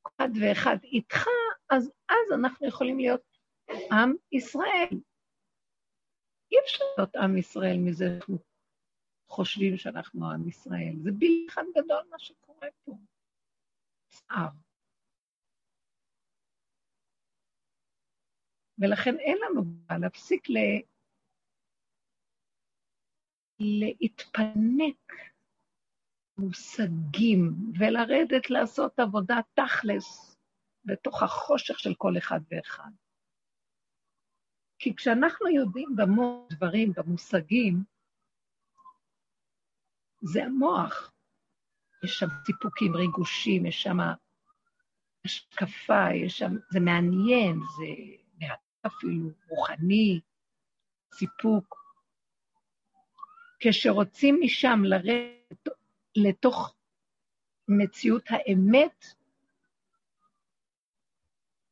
[0.07, 1.25] אחד ואחד איתך,
[1.71, 3.23] אז אז אנחנו יכולים להיות
[3.93, 5.01] עם ישראל.
[6.53, 8.39] אי אפשר להיות עם ישראל מזה שאנחנו
[9.29, 10.95] חושבים שאנחנו עם ישראל.
[11.03, 11.11] זה
[11.49, 12.99] אחד גדול מה שקורה פה.
[14.09, 14.49] צער.
[18.79, 20.57] ולכן אין לנו בעיה להפסיק ל...
[23.61, 25.13] להתפנק
[26.39, 30.37] מושגים ולרדת לעשות עבודה תכלס
[30.85, 32.91] בתוך החושך של כל אחד ואחד.
[34.79, 37.85] כי כשאנחנו יודעים במוח דברים, במושגים,
[40.21, 41.13] זה המוח.
[42.05, 43.99] יש שם סיפוקים, ריגושים, יש שם
[45.25, 48.47] השקפה, יש שם, זה מעניין, זה
[48.87, 50.21] אפילו רוחני,
[51.15, 51.79] סיפוק.
[53.61, 55.69] כשרוצים משם לרדת
[56.17, 56.75] לתוך
[57.69, 59.05] מציאות האמת,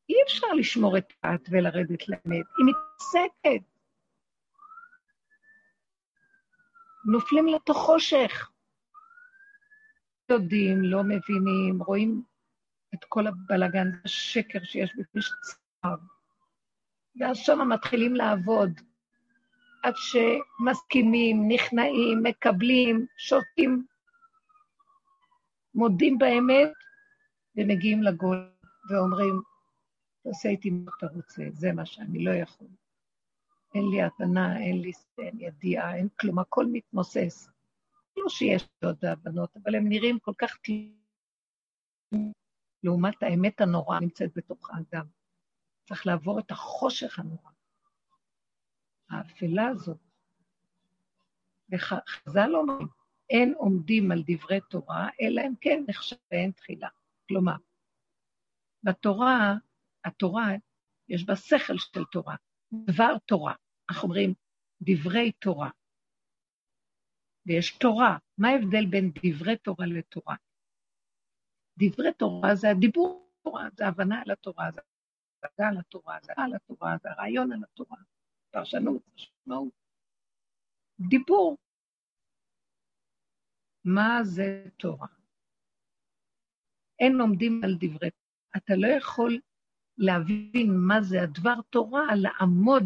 [0.09, 3.76] אי אפשר לשמור את הדת ולרדת לאמת, היא מתעסקת.
[7.07, 8.51] נופלים לתוך חושך.
[10.31, 12.23] יודעים, לא מבינים, רואים
[12.95, 15.95] את כל הבלגן, השקר שיש בפני שצר.
[17.21, 18.71] ואז שם מתחילים לעבוד,
[19.83, 23.87] עד שמסכימים, נכנעים, מקבלים, שותים,
[25.75, 26.73] מודים באמת,
[27.57, 28.51] ומגיעים לגול
[28.91, 29.43] ואומרים,
[30.23, 32.69] תעשה איתי מה שאתה רוצה, זה מה שאני לא יכול.
[33.77, 37.49] אין לי הבנה, אין לי אין ידיעה, אין כלום, הכל מתמוסס.
[38.17, 40.57] לא שיש עוד הבנות, אבל הם נראים כל כך
[42.83, 45.07] לעומת האמת הנוראה נמצאת בתוך האדם.
[45.89, 47.51] צריך לעבור את החושך הנורא.
[49.11, 49.99] האפלה הזאת.
[51.73, 52.89] וחז"ל אומרים,
[53.31, 56.89] אין עומדים על דברי תורה, אלא אם כן נחשב ואין תחילה.
[57.29, 57.57] כלומר,
[58.83, 59.55] בתורה,
[60.05, 60.49] התורה,
[61.09, 62.37] יש בה שכל של תורה,
[62.73, 63.55] דבר תורה.
[63.91, 64.35] אנחנו אומרים
[64.81, 65.71] דברי תורה.
[67.47, 68.19] ויש תורה.
[68.39, 70.37] מה ההבדל בין דברי תורה לתורה?
[71.79, 74.81] דברי תורה זה הדיבור תורה, זה הבנה על התורה, זה
[75.45, 77.97] השגה על התורה, זה על התורה, זה הרעיון על התורה,
[78.51, 79.73] פרשנות, משמעות.
[81.09, 81.59] דיבור.
[83.85, 85.07] מה זה תורה?
[86.99, 88.27] אין עומדים על דברי תורה.
[88.57, 89.41] אתה לא יכול
[89.99, 92.85] להבין מה זה הדבר תורה, לעמוד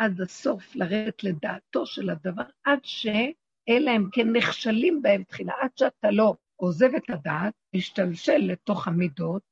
[0.00, 6.10] עד הסוף, לרדת לדעתו של הדבר, עד שאלה הם כן נכשלים בהם תחילה, עד שאתה
[6.10, 9.42] לא עוזב את הדעת, משתלשל לתוך המידות,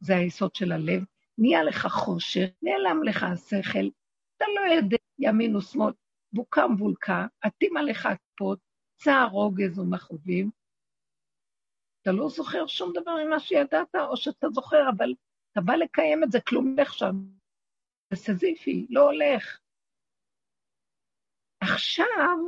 [0.00, 1.04] זה היסוד של הלב,
[1.38, 3.88] נהיה לך חושך, נעלם לך השכל,
[4.36, 5.92] אתה לא יודע ימין ושמאל,
[6.32, 8.58] בוקה מבולקה, עטים עליך הכפות,
[8.96, 10.50] צער רוגז ומכאובים.
[12.02, 15.14] אתה לא זוכר שום דבר ממה שידעת, או שאתה זוכר, אבל
[15.52, 17.24] אתה בא לקיים את זה, כלום הולך שם.
[18.10, 19.61] זה סזיפי, לא הולך.
[21.62, 22.38] עכשיו,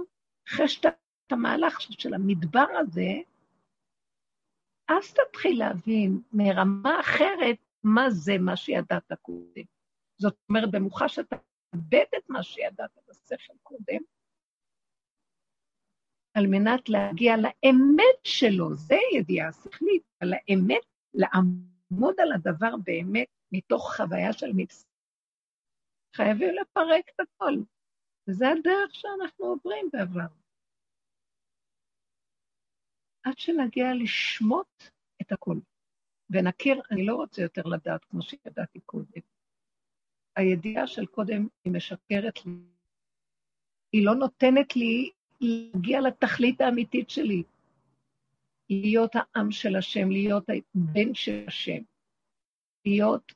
[0.48, 0.88] אחרי שאתה
[1.26, 3.10] את המהלך של המדבר הזה,
[4.88, 9.64] אז תתחיל להבין מרמה אחרת מה זה מה שידעת קודם.
[10.16, 11.36] זאת אומרת, במוחה שאתה
[11.74, 14.02] מאבד את מה שידעת בשכל קודם,
[16.34, 20.84] על מנת להגיע לאמת שלו, זה ידיעה שכלית, על האמת,
[21.14, 24.88] לעמוד על הדבר באמת מתוך חוויה של מבשר.
[26.16, 27.54] חייבים לפרק את הכל.
[28.28, 30.26] וזה הדרך שאנחנו עוברים בעבר.
[33.22, 34.82] עד שנגיע לשמוט
[35.22, 35.60] את הכול.
[36.30, 39.20] ונכיר, אני לא רוצה יותר לדעת כמו שידעתי קודם.
[40.36, 42.52] הידיעה של קודם היא משקרת לי.
[43.92, 45.10] היא לא נותנת לי
[45.40, 47.42] להגיע לתכלית האמיתית שלי.
[48.70, 51.82] להיות העם של השם, להיות הבן של השם,
[52.86, 53.32] להיות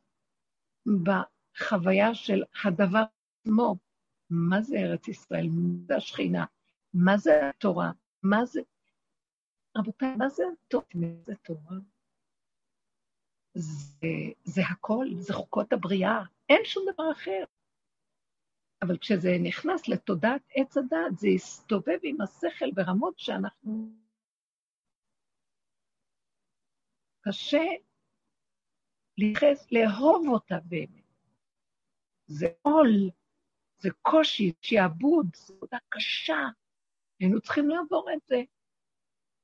[0.86, 3.04] בחוויה של הדבר
[3.40, 3.87] עצמו.
[4.30, 5.46] מה זה ארץ ישראל?
[5.48, 6.44] מה זה השכינה?
[6.94, 7.92] מה זה התורה?
[8.22, 8.60] מה זה...
[9.76, 10.84] רבותיי, מה זה הטוב?
[11.26, 11.76] זה תורה?
[13.54, 14.06] זה,
[14.44, 17.44] זה הכל, זה חוקות הבריאה, אין שום דבר אחר.
[18.82, 23.90] אבל כשזה נכנס לתודעת עץ הדעת, זה יסתובב עם השכל ברמות שאנחנו...
[27.20, 27.64] קשה
[29.18, 31.04] להתייחס, לאהוב אותה באמת.
[32.26, 33.10] זה עול,
[33.78, 36.48] זה קושי, שעבוד, זו עבודה קשה.
[37.20, 38.42] היינו צריכים לעבור את זה.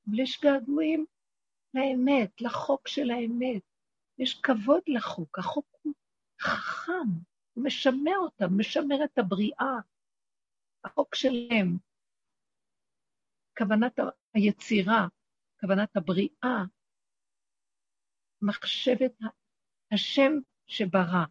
[0.07, 1.05] אבל יש געגועים
[1.73, 3.61] לאמת, לחוק של האמת.
[4.17, 5.93] יש כבוד לחוק, החוק הוא
[6.41, 7.09] חכם,
[7.53, 9.75] הוא משמר אותם, משמר את הבריאה.
[10.85, 11.77] החוק שלהם,
[13.57, 13.99] כוונת
[14.33, 15.07] היצירה,
[15.61, 16.63] כוונת הבריאה,
[18.41, 19.11] מחשבת
[19.91, 20.31] השם
[20.67, 21.25] שברא.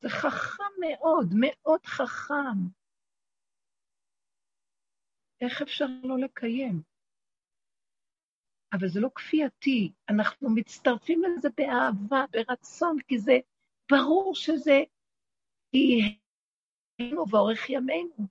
[0.00, 2.58] זה חכם מאוד, מאוד חכם.
[5.40, 6.82] איך אפשר לא לקיים?
[8.72, 13.32] אבל זה לא כפייתי, אנחנו מצטרפים לזה באהבה, ברצון, כי זה
[13.90, 14.78] ברור שזה
[15.72, 18.26] יהינו ואורך ימינו.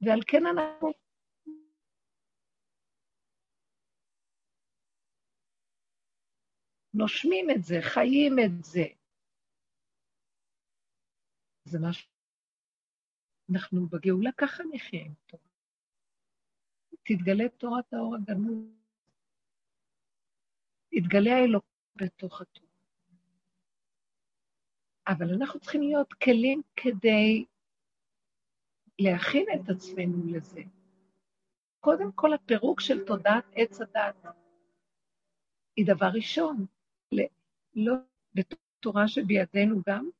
[0.00, 0.92] ועל כן אנחנו
[6.94, 9.01] נושמים את זה, חיים את זה.
[11.72, 12.10] זה משהו...
[13.52, 15.42] אנחנו בגאולה ככה נחיה עם תורה.
[17.02, 18.66] תתגלה תורת האור הגנוז.
[20.92, 21.64] יתגלה האלוק
[21.96, 22.68] בתוך התורה.
[25.08, 27.44] אבל אנחנו צריכים להיות כלים כדי
[28.98, 30.62] להכין את עצמנו לזה.
[31.80, 34.26] קודם כל, הפירוק של תודעת עץ הדת
[35.76, 36.66] היא דבר ראשון.
[37.74, 37.94] לא
[38.34, 40.10] בתורה שבידינו גם,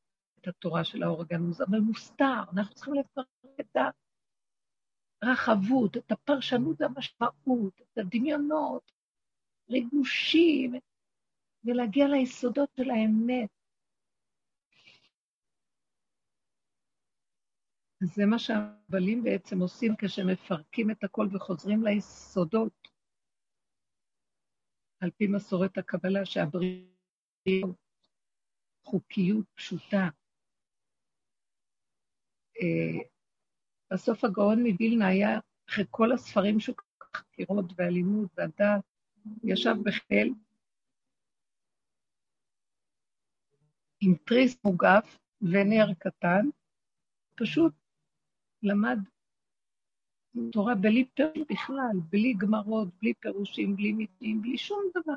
[0.43, 2.43] את התורה של האור הגנוז, אבל מוסתר.
[2.53, 3.27] אנחנו צריכים לפרק
[3.61, 3.77] את
[5.23, 8.93] הרחבות, את הפרשנות והמשמעות, את הדמיונות,
[9.71, 10.75] ריגושים,
[11.65, 13.51] ולהגיע ליסודות של האמת.
[18.03, 22.89] זה מה שהבלים בעצם עושים כשהם מפרקים את הכל וחוזרים ליסודות,
[25.01, 27.77] על פי מסורת הקבלה, שהבריאות,
[28.85, 30.09] חוקיות פשוטה.
[32.61, 33.03] אה,
[33.93, 36.77] בסוף הגאון מווילנה היה, אחרי כל הספרים שהוא
[37.17, 38.85] חקירות ואלימות והדת,
[39.45, 40.35] ישב בחיל
[44.01, 46.47] עם תריס מוגף ונר קטן,
[47.35, 47.73] פשוט
[48.63, 48.99] למד
[50.53, 55.13] תורה בלי פירוש בכלל, בלי גמרות, בלי פירושים, בלי מיתים, בלי שום דבר.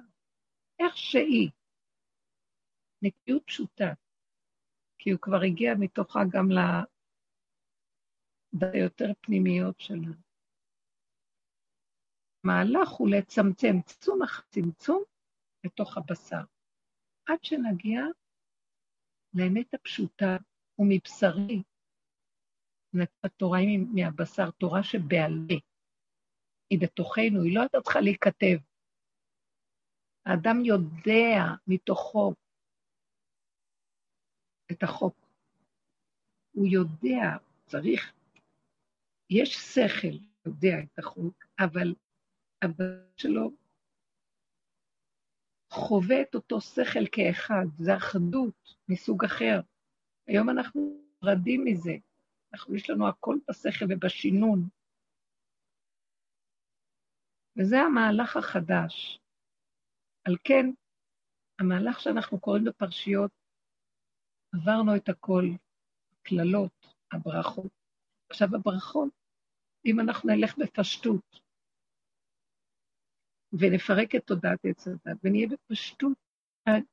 [0.79, 1.49] איך שהיא.
[3.01, 3.93] נקיות פשוטה,
[4.99, 6.51] כי הוא כבר הגיע מתוכה גם
[8.61, 10.13] ליותר פנימיות שלה.
[12.43, 15.03] המהלך הוא לצמצם, צמצום צמצום
[15.65, 16.43] לתוך הבשר,
[17.29, 18.01] עד שנגיע
[19.33, 20.37] לאמת הפשוטה
[20.79, 21.63] ומבשרי
[23.23, 25.55] התורה היא מהבשר, תורה שבעל פה.
[26.69, 28.57] היא בתוכנו, היא לא הייתה צריכה להיכתב.
[30.25, 32.33] האדם יודע מתוכו
[34.71, 35.15] את החוק.
[36.51, 38.13] הוא יודע, צריך,
[39.29, 41.95] יש שכל, יודע את החוק, אבל
[42.61, 43.51] הבן שלו
[45.69, 49.61] חווה את אותו שכל כאחד, זה אחדות מסוג אחר.
[50.27, 51.95] היום אנחנו נפרדים מזה.
[52.53, 54.69] אנחנו, יש לנו הכל בשכל ובשינון.
[57.57, 59.19] וזה המהלך החדש.
[60.23, 60.65] על כן,
[61.59, 63.31] המהלך שאנחנו קוראים בפרשיות,
[64.53, 65.45] עברנו את הכל,
[66.23, 67.84] קללות, הברכות.
[68.29, 69.09] עכשיו, הברכות,
[69.85, 71.39] אם אנחנו נלך בפשטות
[73.53, 76.17] ונפרק את תודעת עץ הדת ונהיה בפשטות,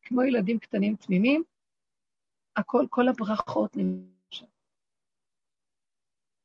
[0.03, 1.45] כמו ילדים קטנים תמימים,
[2.57, 4.51] הכל, כל הברכות נמצאות.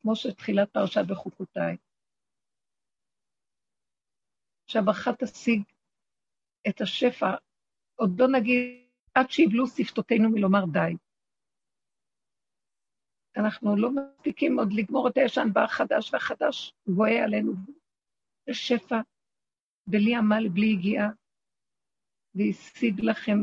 [0.01, 1.77] כמו שתחילת פרשת בחוקותיי.
[4.67, 5.63] שהברכה תשיג
[6.69, 7.35] את השפע,
[7.95, 11.06] עוד לא נגיד, עד שיבלו שפתותינו מלומר די.
[13.37, 17.53] אנחנו לא מספיקים עוד לגמור את הישן בא החדש, והחדש גואה עלינו
[18.49, 18.95] בשפע,
[19.87, 21.09] בלי עמל, בלי יגיעה,
[22.35, 23.37] והשיג לכם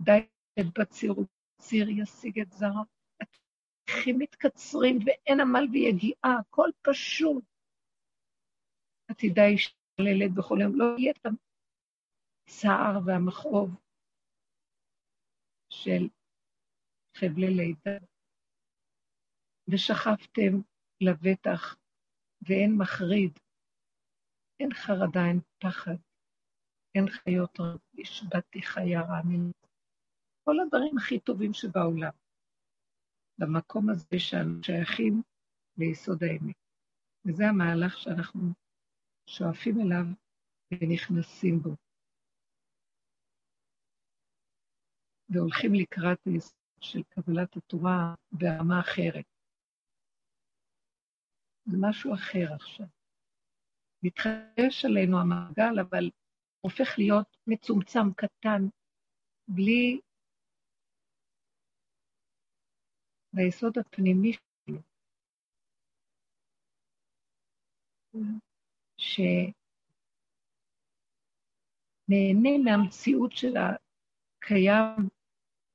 [0.00, 0.26] די
[0.60, 1.14] את בציר,
[1.60, 2.82] ציר ישיג את זרע.
[3.20, 7.44] התהליכים מתקצרים ואין עמל ויגיעה, הכל פשוט.
[9.08, 11.26] עתידה השתוללת בכל יום, לא יהיה את
[12.48, 13.70] הצער והמכאוב
[15.70, 16.08] של
[17.16, 18.15] חבלי לידה.
[19.68, 20.52] ושכבתם
[21.00, 21.76] לבטח,
[22.42, 23.38] ואין מחריד.
[24.60, 25.96] אין חרדה, אין פחד,
[26.94, 29.20] אין חיות רב, השבתי חיה רע.
[30.44, 32.12] כל הדברים הכי טובים שבעולם.
[33.38, 35.22] במקום הזה שאנו שייכים
[35.78, 36.56] ליסוד האמת.
[37.24, 38.42] וזה המהלך שאנחנו
[39.26, 40.06] שואפים אליו
[40.70, 41.76] ונכנסים בו.
[45.28, 49.35] והולכים לקראת היסוד של קבלת התורה ברמה אחרת.
[51.66, 52.86] זה משהו אחר עכשיו.
[54.02, 56.10] מתחדש עלינו המעגל, אבל
[56.60, 58.62] הופך להיות מצומצם, קטן,
[59.48, 60.00] בלי...
[63.32, 64.78] ביסוד הפנימי שלו,
[68.96, 69.38] שנהנה
[72.64, 75.08] מהמציאות של הקיים,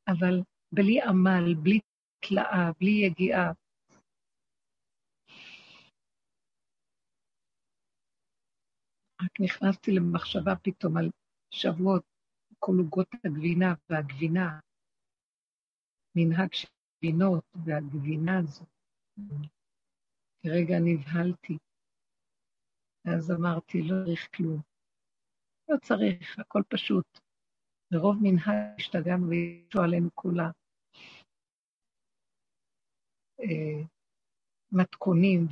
[0.07, 1.79] אבל בלי עמל, בלי
[2.19, 3.51] תלאה, בלי יגיעה.
[9.23, 11.09] רק נכנסתי למחשבה פתאום על
[11.51, 12.03] שבועות,
[12.59, 14.59] כל עוגות הגבינה והגבינה,
[16.15, 16.67] מנהג של
[16.97, 18.65] גבינות והגבינה הזו.
[20.43, 21.57] כרגע נבהלתי.
[23.05, 24.61] ואז אמרתי, לא צריך כלום.
[25.69, 27.19] לא צריך, הכל פשוט.
[27.93, 30.49] מרוב מנהג השתגענו וישו עלינו כולה.
[33.39, 33.83] אה,
[34.71, 35.47] מתכונים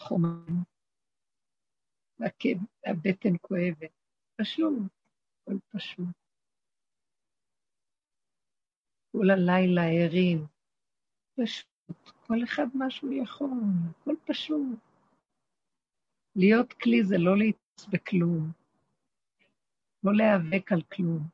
[0.00, 0.69] והחומרים.
[2.20, 3.90] והבטן כואבת.
[4.36, 4.82] פשוט,
[5.42, 6.06] הכל פשוט.
[9.12, 10.46] כל הלילה ערים.
[11.34, 11.68] פשוט,
[12.26, 13.50] כל אחד מה שהוא יכול,
[13.90, 14.78] הכל פשוט.
[16.36, 18.52] להיות כלי זה לא להתעסק בכלום,
[20.04, 21.28] לא להיאבק על כלום.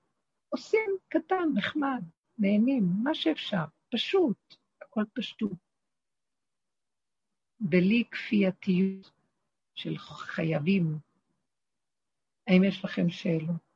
[0.49, 2.03] עושים קטן, נחמד,
[2.39, 5.59] נהנים, מה שאפשר, פשוט, הכל פשוט.
[7.61, 9.16] בלי כפייתיות.
[9.77, 10.99] של חייבים.
[12.47, 13.67] האם יש לכם שאלות?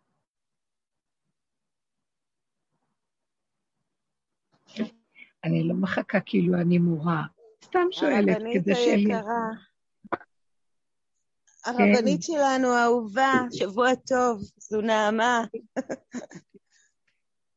[5.45, 7.23] אני לא מחכה כאילו אני מורה,
[7.65, 9.15] סתם שואלת כדי שיהיה לי...
[11.67, 12.33] הרבנית כן.
[12.33, 15.45] שלנו, האהובה, שבוע טוב, זו נעמה.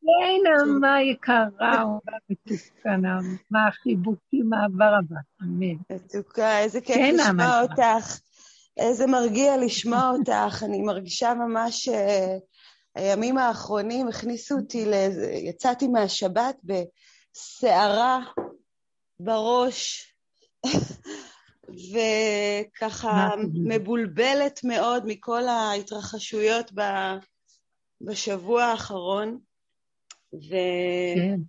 [0.01, 5.75] היי, נעמה יקרה, אהובה מתוקה, נעמה, חיבוקים, אהבה רבה, אמן.
[5.89, 8.19] מתוקה, איזה כיף כן, לשמוע אותך.
[8.77, 11.89] איזה מרגיע לשמוע אותך, אני מרגישה ממש...
[11.89, 12.37] אה,
[12.95, 18.19] הימים האחרונים הכניסו אותי, לאיזה, יצאתי מהשבת בסערה
[19.19, 20.13] בראש,
[21.93, 26.71] וככה מבולבלת מאוד מכל ההתרחשויות
[28.01, 29.39] בשבוע האחרון.
[30.33, 30.55] ו...
[31.15, 31.39] כן.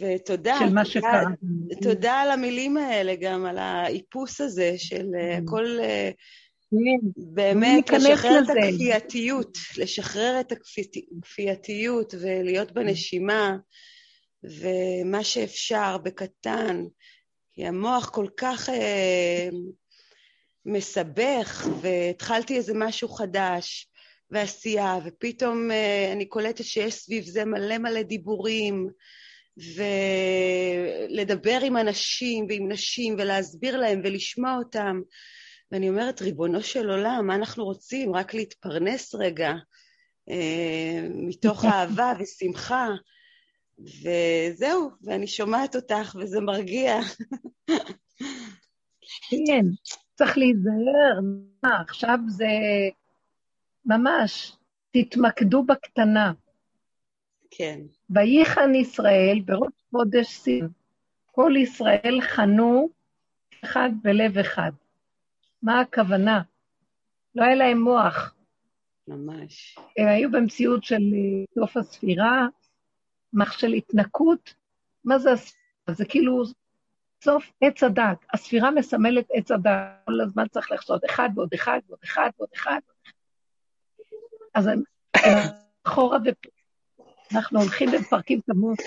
[0.00, 0.56] ותודה.
[0.58, 1.22] של מה שקרה.
[1.82, 5.42] תודה על המילים האלה, גם על האיפוס הזה של אה, כן.
[5.44, 5.78] הכל...
[5.80, 6.10] אה,
[6.70, 7.08] כן.
[7.16, 13.56] באמת, לשחרר את הכפייתיות, לשחרר את הכפייתיות ולהיות בנשימה,
[14.44, 16.84] ומה שאפשר, בקטן,
[17.52, 19.48] כי המוח כל כך אה,
[20.66, 23.88] מסבך, והתחלתי איזה משהו חדש,
[24.30, 28.88] ועשייה, ופתאום אה, אני קולטת שיש סביב זה מלא מלא דיבורים,
[29.56, 35.00] ולדבר עם אנשים ועם נשים ולהסביר להם ולשמוע אותם.
[35.72, 38.14] ואני אומרת, ריבונו של עולם, מה אנחנו רוצים?
[38.14, 39.52] רק להתפרנס רגע,
[40.30, 42.88] אה, מתוך אהבה ושמחה.
[43.78, 47.00] וזהו, ואני שומעת אותך וזה מרגיע.
[49.30, 49.66] כן,
[50.14, 51.20] צריך להיזהר.
[51.62, 52.46] מה, עכשיו זה
[53.84, 54.52] ממש,
[54.92, 56.32] תתמקדו בקטנה.
[57.56, 57.80] כן.
[58.10, 60.68] וייחן ישראל בראש חודש סין.
[61.26, 62.88] כל ישראל חנו
[63.64, 64.72] אחד בלב אחד.
[65.62, 66.42] מה הכוונה?
[67.34, 68.34] לא היה להם מוח.
[69.08, 69.78] ממש.
[69.98, 72.46] הם היו במציאות של אה, סוף הספירה,
[73.32, 74.54] מח של התנקות.
[75.04, 75.64] מה זה הספירה?
[75.88, 76.42] זה כאילו
[77.24, 78.24] סוף עץ הדת.
[78.32, 79.72] הספירה מסמלת עץ הדת.
[80.04, 82.78] כל הזמן צריך לחשוד אחד ועוד אחד ועוד אחד ועוד אחד.
[84.54, 84.82] אז הם
[85.84, 86.53] אחורה ופה.
[87.32, 88.78] אנחנו הולכים ומפרקים את המוח.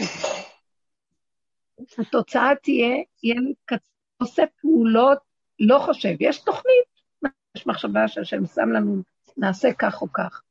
[1.97, 3.79] התוצאה תהיה, ילד
[4.17, 5.17] עושה פעולות,
[5.59, 6.87] לא חושב, יש תוכנית,
[7.57, 9.01] יש מחשבה שהשם שם לנו,
[9.37, 10.41] נעשה כך או כך.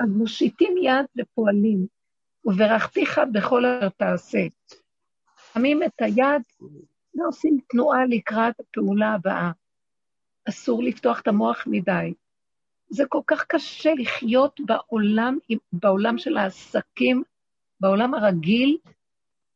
[0.00, 1.86] אז מושיטים יד ופועלים,
[2.44, 4.46] וברכתיך בכל אשר תעשה.
[5.52, 6.42] שמים את היד
[7.14, 9.50] ועושים תנועה לקראת הפעולה הבאה.
[10.48, 12.14] אסור לפתוח את המוח מדי.
[12.90, 15.38] זה כל כך קשה לחיות בעולם,
[15.72, 17.22] בעולם של העסקים,
[17.80, 18.78] בעולם הרגיל,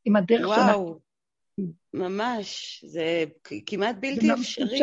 [0.04, 0.78] עם הדרך שלנו.
[0.78, 0.98] וואו,
[1.94, 3.24] ממש, זה
[3.66, 4.80] כמעט בלתי אפשרי.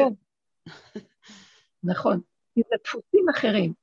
[1.84, 2.22] נכון,
[2.54, 3.74] כי זה דפוסים אחרים.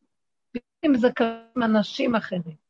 [0.86, 2.68] אם זה כמה אנשים אחרים.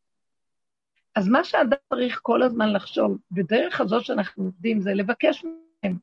[1.14, 5.98] אז מה שאדם צריך כל הזמן לחשוב, בדרך הזאת שאנחנו עובדים, זה לבקש מהם.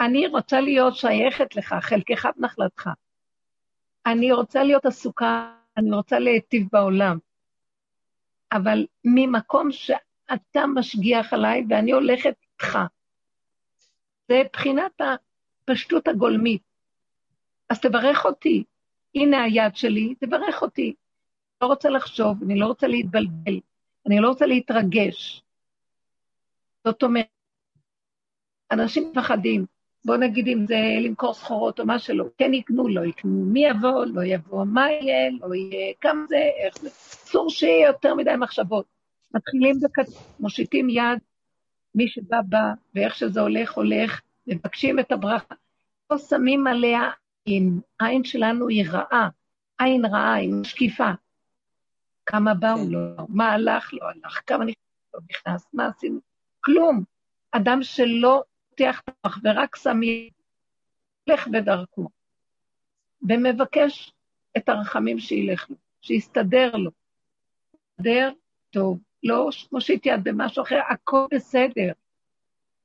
[0.00, 2.90] אני רוצה להיות שייכת לך, חלקך בנחלתך.
[4.06, 7.18] אני רוצה להיות עסוקה, אני רוצה להיטיב בעולם.
[8.52, 12.78] אבל ממקום שאתה משגיח עליי ואני הולכת איתך.
[14.28, 16.62] זה בחינת הפשטות הגולמית.
[17.70, 18.64] אז תברך אותי.
[19.14, 20.94] הנה היד שלי, תברך אותי.
[21.62, 23.60] לא רוצה לחשוב, אני לא רוצה להתבלבל,
[24.06, 25.42] אני לא רוצה להתרגש.
[26.84, 27.26] זאת אומרת,
[28.70, 29.66] אנשים מפחדים,
[30.06, 34.04] בוא נגיד אם זה למכור סחורות או מה שלא, כן יקנו, לא יקנו, מי יבוא,
[34.04, 38.84] לא יבוא, מה יהיה, לא יהיה, כמה זה, איך זה, אסור שיהיה יותר מדי מחשבות.
[39.34, 40.08] מתחילים בקט...
[40.40, 41.18] מושיטים יד,
[41.94, 45.54] מי שבא בא, ואיך שזה הולך, הולך, מבקשים את הברכה.
[46.10, 47.10] לא שמים עליה
[47.44, 49.28] עין, העין שלנו היא רעה,
[49.78, 51.10] עין רעה, היא משקיפה.
[52.26, 52.90] כמה באו כן.
[52.90, 56.18] לו, מה הלך, לא הלך, כמה נכנס, לא נכנס, מה עשינו?
[56.60, 57.02] כלום.
[57.52, 58.42] אדם שלא
[58.76, 62.08] פותח המוח ורק שם ילך בדרכו,
[63.22, 64.12] ומבקש
[64.56, 66.90] את הרחמים שילך לו, שיסתדר לו.
[67.98, 68.30] יסתדר
[68.70, 71.92] טוב, לא מושיט יד במשהו אחר, הכל בסדר.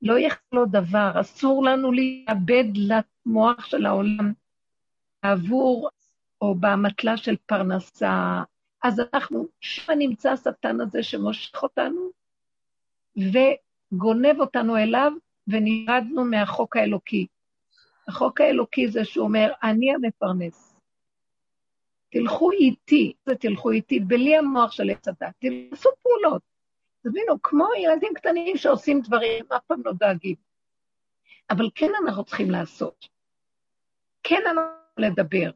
[0.02, 4.34] לא יחזור לו דבר, אסור לנו לאבד למוח של העולם
[5.22, 5.89] עבור
[6.42, 8.44] או באמתלה של פרנסה,
[8.84, 12.10] אז אנחנו, שם נמצא השטן הזה שמושך אותנו
[13.18, 15.12] וגונב אותנו אליו,
[15.48, 17.28] ונרדנו מהחוק האלוקי.
[18.08, 20.76] החוק האלוקי זה שהוא אומר, אני המפרנס.
[22.10, 26.42] תלכו איתי, זה תלכו איתי, בלי המוח של עץ הדת, תעשו פעולות.
[27.04, 30.36] תבינו, כמו ילדים קטנים שעושים דברים, אף פעם לא דואגים.
[31.50, 33.08] אבל כן אנחנו צריכים לעשות.
[34.24, 35.52] כן אנחנו לדבר.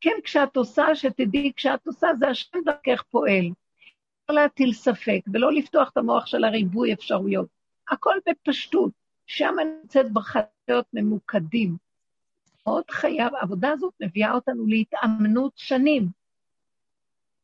[0.00, 3.44] כן, כשאת עושה, שתדעי, כשאת עושה, זה השם דרכך פועל.
[4.28, 7.48] לא להטיל ספק ולא לפתוח את המוח של הריבוי אפשרויות.
[7.90, 8.92] הכל בפשטות,
[9.28, 11.76] שם נמצאת בחיות ממוקדים.
[12.66, 16.08] מאוד חייב, העבודה הזאת מביאה אותנו להתאמנות שנים,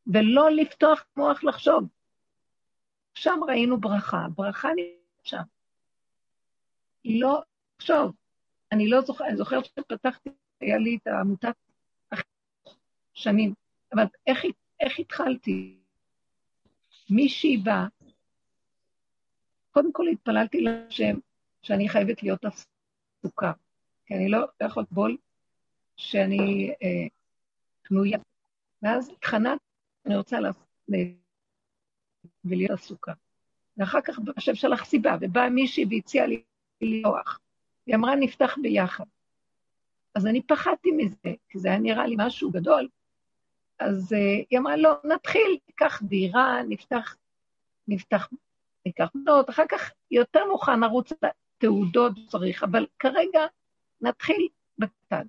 [0.07, 1.89] ולא לפתוח את המוח לחשוב.
[3.14, 5.43] שם ראינו ברכה, ברכה נמצאת שם.
[7.05, 7.43] לא,
[7.78, 8.14] לחשוב,
[8.72, 10.30] אני לא זוכרת, אני זוכרת שפתחתי,
[10.61, 11.55] היה לי את העמותת
[13.14, 13.55] שנים.
[13.93, 14.45] אבל איך,
[14.80, 15.78] איך התחלתי?
[17.11, 17.87] מישהי באה,
[19.70, 21.16] קודם כל התפללתי לשם
[21.64, 23.52] שאני חייבת להיות עסוקה,
[24.06, 25.16] כי אני לא, יכולת בול
[25.96, 27.06] שאני אה,
[27.82, 28.18] פנויה.
[28.82, 29.64] ואז התחננתי,
[30.06, 30.66] אני רוצה לעשות,
[32.44, 33.12] ולהיות עסוקה.
[33.76, 36.42] ואחר כך השם שלח סיבה, ובאה מישהי והציעה לי
[36.80, 37.40] ללוח.
[37.86, 39.04] היא אמרה, נפתח ביחד.
[40.14, 42.88] אז אני פחדתי מזה, כי זה היה נראה לי משהו גדול,
[43.78, 44.16] אז uh,
[44.50, 47.16] היא אמרה, לא, נתחיל, ניקח דירה, נפתח,
[47.88, 48.28] נפתח,
[48.86, 51.12] ניקח בנות, אחר כך יותר מאוחר נרוץ
[51.64, 53.40] לתעודות צריך, אבל כרגע
[54.00, 54.48] נתחיל
[54.78, 55.26] בקטן.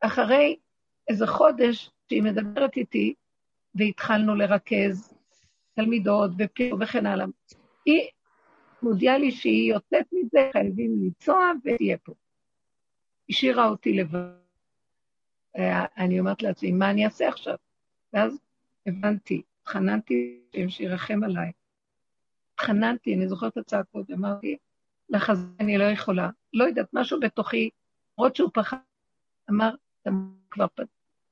[0.00, 0.56] אחרי
[1.08, 3.14] איזה חודש שהיא מדברת איתי,
[3.74, 5.14] והתחלנו לרכז
[5.74, 7.26] תלמידות ופיר וכן הלאה,
[7.86, 8.08] היא
[8.82, 12.12] מודיעה לי שהיא יוצאת מזה, חייבים לנסוע ותהיה פה.
[13.30, 14.30] השאירה אותי לבד.
[15.56, 17.54] אה, אני אומרת לעצמי, מה אני אעשה עכשיו?
[18.12, 18.38] ואז
[18.86, 21.52] הבנתי, התחננתי שירחם עליי.
[22.54, 24.56] התחננתי, אני זוכרת את הצעקות, אמרתי,
[25.10, 26.30] לחזה אני לא יכולה.
[26.52, 27.70] לא יודעת, משהו בתוכי,
[28.18, 28.76] למרות שהוא פחד,
[29.50, 29.70] אמר,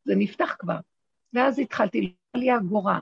[0.05, 0.79] זה נפתח כבר.
[1.33, 2.99] ואז התחלתי, לא לי אגורה,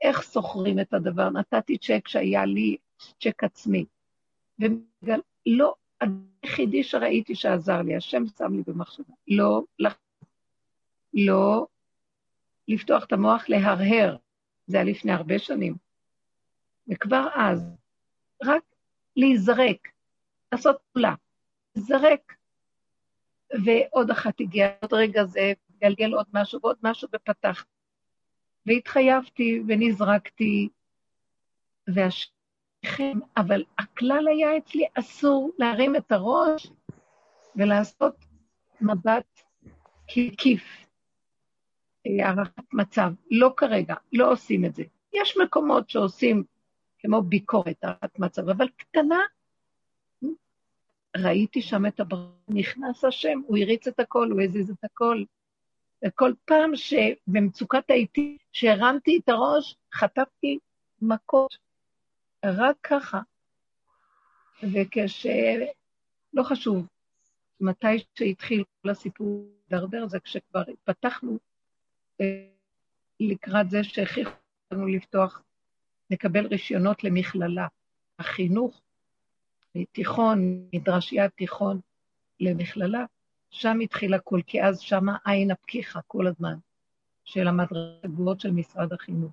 [0.00, 1.30] איך סוחרים את הדבר?
[1.30, 2.76] נתתי צ'ק שהיה לי,
[3.20, 3.84] צ'ק עצמי.
[4.58, 5.74] ובגלל, לא,
[6.42, 9.62] היחידי שראיתי שעזר לי, השם שם לי במחשבה, לא,
[11.14, 11.66] לא
[12.68, 14.16] לפתוח את המוח להרהר,
[14.66, 15.76] זה היה לפני הרבה שנים.
[16.88, 17.76] וכבר אז,
[18.42, 18.62] רק
[19.16, 19.88] להיזרק,
[20.54, 21.14] לעשות פעולה,
[21.76, 22.34] להיזרק.
[23.64, 27.70] ועוד אחת הגיעה, עוד רגע זה, גלגל עוד משהו ועוד משהו ופתחתי.
[28.66, 30.68] והתחייבתי ונזרקתי,
[31.88, 36.66] והשכם, אבל הכלל היה אצלי, אסור להרים את הראש
[37.56, 38.24] ולעשות
[38.80, 39.40] מבט
[40.08, 40.86] כקיף.
[42.06, 43.12] הערכת מצב.
[43.30, 44.82] לא כרגע, לא עושים את זה.
[45.12, 46.44] יש מקומות שעושים
[46.98, 49.20] כמו ביקורת, הערכת מצב, אבל קטנה.
[51.16, 52.26] ראיתי שם את הבר...
[52.48, 55.24] נכנס השם, הוא הריץ את הכל, הוא הזיז את הכל.
[56.06, 60.58] וכל פעם שבמצוקת העיתים, שהרמתי את הראש, חטפתי
[61.02, 61.56] מכות.
[62.44, 63.20] רק ככה.
[64.62, 65.26] וכש...
[66.34, 66.86] לא חשוב.
[67.60, 71.38] מתי שהתחיל כל הסיפור להידרדר זה כשכבר התפתחנו
[72.20, 72.46] אה,
[73.20, 74.32] לקראת זה שהכריחו
[74.72, 75.42] לנו לפתוח,
[76.10, 77.66] לקבל רישיונות למכללה.
[78.18, 78.80] החינוך,
[79.92, 81.80] תיכון, מדרשיית תיכון
[82.40, 83.04] למכללה,
[83.50, 86.54] שם התחיל הכול, כי אז שמה עין הפקיחה כל הזמן
[87.24, 89.32] של המדרגות של משרד החינוך.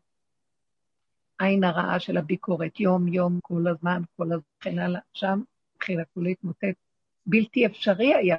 [1.39, 4.99] עין הרעה של הביקורת, יום-יום, כל הזמן, כל הזמן, וכן הלאה.
[5.13, 5.41] שם
[5.75, 6.75] התחיל הכול להתמוטט.
[7.25, 8.37] בלתי אפשרי היה.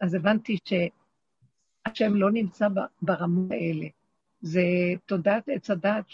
[0.00, 2.68] אז הבנתי שהשם לא נמצא
[3.02, 3.86] ברמות האלה.
[4.40, 4.62] זה
[5.06, 6.04] תודעת עץ הדת,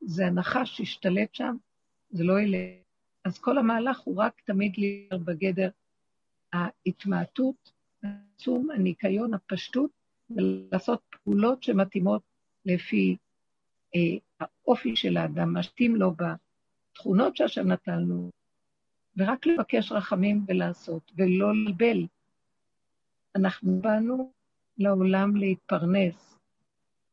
[0.00, 1.56] זה הנחש שהשתלט שם,
[2.10, 2.83] זה לא אלה.
[3.24, 5.68] אז כל המהלך הוא רק תמיד להיות בגדר
[6.52, 7.72] ההתמעטות,
[8.02, 9.90] עצום, הניקיון, הפשטות,
[10.30, 12.22] ולעשות פעולות שמתאימות
[12.64, 13.16] לפי
[13.94, 14.00] אה,
[14.40, 18.30] האופי של האדם, משתים לו בתכונות שהשם נתן לו,
[19.16, 22.06] ורק לבקש רחמים ולעשות, ולא לבלבל.
[23.36, 24.32] אנחנו באנו
[24.78, 26.38] לעולם להתפרנס,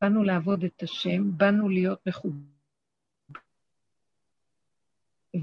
[0.01, 2.50] באנו לעבוד את השם, באנו להיות מחוברים.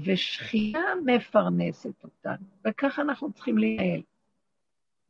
[0.05, 4.01] ושכינה מפרנסת אותנו, וככה אנחנו צריכים לנהל.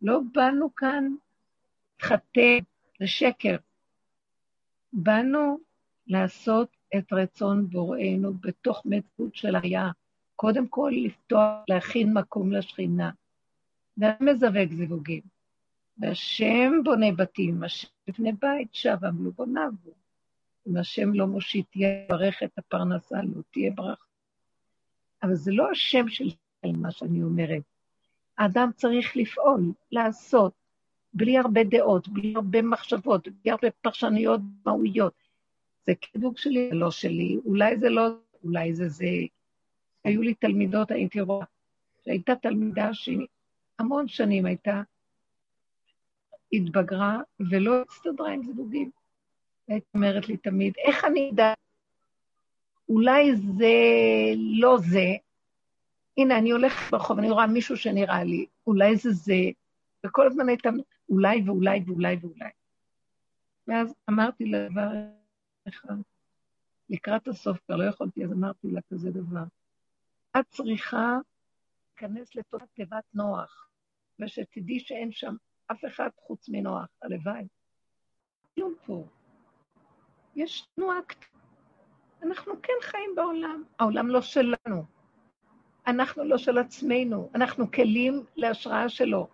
[0.02, 1.14] לא באנו כאן
[1.92, 2.60] להתחתן,
[3.00, 3.56] זה שקר.
[4.94, 5.58] באנו
[6.08, 9.92] לעשות את רצון בוראנו בתוך מציאות של היה.
[10.36, 13.12] קודם כל לפתוח, להכין מקום לשכינה.
[13.98, 15.22] והשם מזווג זיווגים.
[15.98, 19.72] והשם בונה בתים, השם יבנה בית, שב עמלו בוניו.
[20.68, 24.09] אם השם לא מושיט יברך את הפרנסה, לא תהיה ברכה.
[25.24, 26.30] אבל זה לא השם של
[26.66, 27.62] מה שאני אומרת.
[28.38, 30.54] האדם צריך לפעול, לעשות,
[31.14, 35.14] בלי הרבה דעות, בלי הרבה מחשבות, בלי הרבה פרשנויות מהויות.
[35.88, 38.10] זה קידוג שלי, לא שלי, אולי זה לא,
[38.44, 39.06] אולי זה זה.
[40.04, 41.46] היו לי תלמידות, הייתי רואה,
[42.06, 44.82] שהייתה תלמידה שהמון שנים הייתה,
[46.54, 48.92] התבגרה ולא הצטדרה עם זיווגים.
[49.68, 51.54] הייתי אומרת לי תמיד, איך אני אדע?
[52.90, 53.74] אולי זה
[54.36, 55.16] לא זה,
[56.18, 59.34] הנה, אני הולכת ברחוב, אני רואה מישהו שנראה לי, אולי זה זה,
[60.06, 60.70] וכל הזמן הייתה
[61.10, 62.50] אולי ואולי ואולי ואולי.
[63.68, 64.90] ואז אמרתי לה דבר
[65.68, 65.96] אחד,
[66.90, 69.44] לקראת הסוף כבר לא יכולתי, אז אמרתי לה כזה דבר.
[70.40, 71.18] את צריכה
[72.02, 73.70] להיכנס לתוך תיבת נוח,
[74.20, 75.36] ושתדעי שאין שם
[75.72, 77.48] אף אחד חוץ מנוח, הלוואי.
[78.56, 79.06] כלום פה.
[80.36, 81.29] יש תנועה קטנה.
[82.24, 84.84] אנחנו כן חיים בעולם, העולם לא שלנו.
[85.88, 89.28] אנחנו לא של עצמנו, אנחנו כלים להשראה שלו.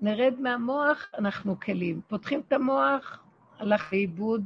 [0.00, 2.00] נרד מהמוח, אנחנו כלים.
[2.08, 3.24] פותחים את המוח,
[3.58, 4.44] הלך לאיבוד,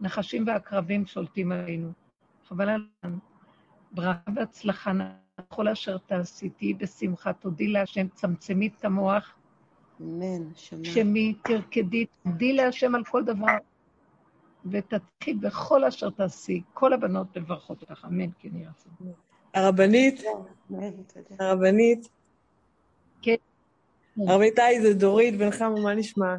[0.00, 1.92] נחשים ועקרבים שולטים עלינו.
[2.48, 3.18] חבל על הזמן.
[3.92, 4.92] ברכה והצלחה
[5.38, 7.32] לכל אשר תעשיתי בשמחה.
[7.32, 9.34] תודי להשם, צמצמי את המוח.
[10.00, 10.84] אמן, שמה.
[10.84, 13.56] שמי תרקדי, תודי להשם על כל דבר,
[14.70, 16.62] ותתחיל בכל אשר תעשי.
[16.74, 19.12] כל הבנות מברכות אותך, אמן, כן יהיה רצון.
[19.54, 20.22] הרבנית,
[21.38, 22.08] הרבנית.
[23.22, 23.34] כן.
[24.28, 26.36] הרבנית היי, זה דורית בן חמו, מה נשמע?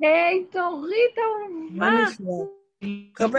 [0.00, 1.74] היי, דורית אהובה.
[1.74, 2.32] מה נשמע?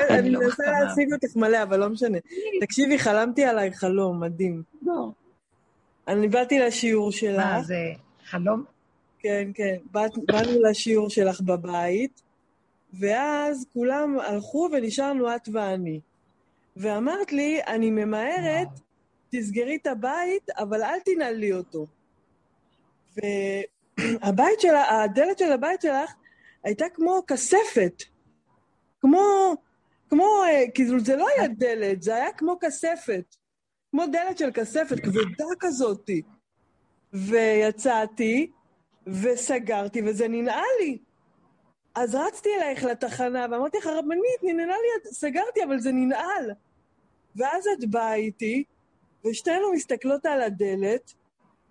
[0.10, 2.18] אני מנסה להשיג אותך מלא, אבל לא משנה.
[2.62, 4.64] תקשיבי, חלמתי עלייך חלום, מדהים.
[4.82, 5.10] לא.
[6.08, 7.46] אני באתי לשיעור שלך.
[7.46, 7.76] מה, זה
[8.26, 8.64] חלום?
[9.20, 9.76] כן, כן.
[9.92, 12.22] באנו לשיעור שלך בבית,
[12.94, 16.00] ואז כולם הלכו ונשארנו את ואני.
[16.76, 18.68] ואמרת לי, אני ממהרת,
[19.30, 21.88] תסגרי את הבית, אבל אל תנעלי אותו.
[23.16, 26.14] והבית שלה, הדלת של הבית שלך
[26.64, 28.04] הייתה כמו כספת.
[29.02, 29.56] כמו,
[30.10, 33.36] כמו, אה, כאילו זה לא היה דלת, זה היה כמו כספת.
[33.92, 36.22] כמו דלת של כספת, כבדה כזאתי.
[37.14, 38.52] ויצאתי,
[39.08, 40.98] וסגרתי, וזה ננעל לי.
[42.00, 46.52] אז רצתי אלייך לתחנה, ואמרתי לך, רבנית, ננעלה לי, סגרתי, אבל זה ננעל.
[47.36, 48.64] ואז את באה איתי,
[49.26, 51.14] ושתינו מסתכלות על הדלת,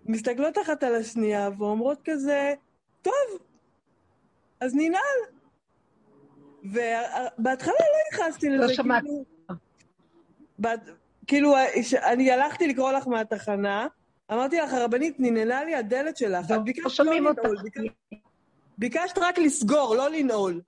[0.05, 2.53] מסתכלות אחת על השנייה, ואומרות כזה,
[3.01, 3.13] טוב,
[4.59, 5.19] אז ננעל.
[6.63, 9.07] ובהתחלה לא נכנסתי לזה, לא.
[10.59, 10.69] כאילו,
[11.27, 11.55] כאילו,
[12.03, 13.87] אני הלכתי לקרוא לך מהתחנה,
[14.31, 16.51] אמרתי לך, הרבנית, ננעלה לי הדלת שלך.
[16.51, 17.91] את ביקשת לא לנעול, ביקשת
[19.17, 20.61] רק לסגור, לא לנעול.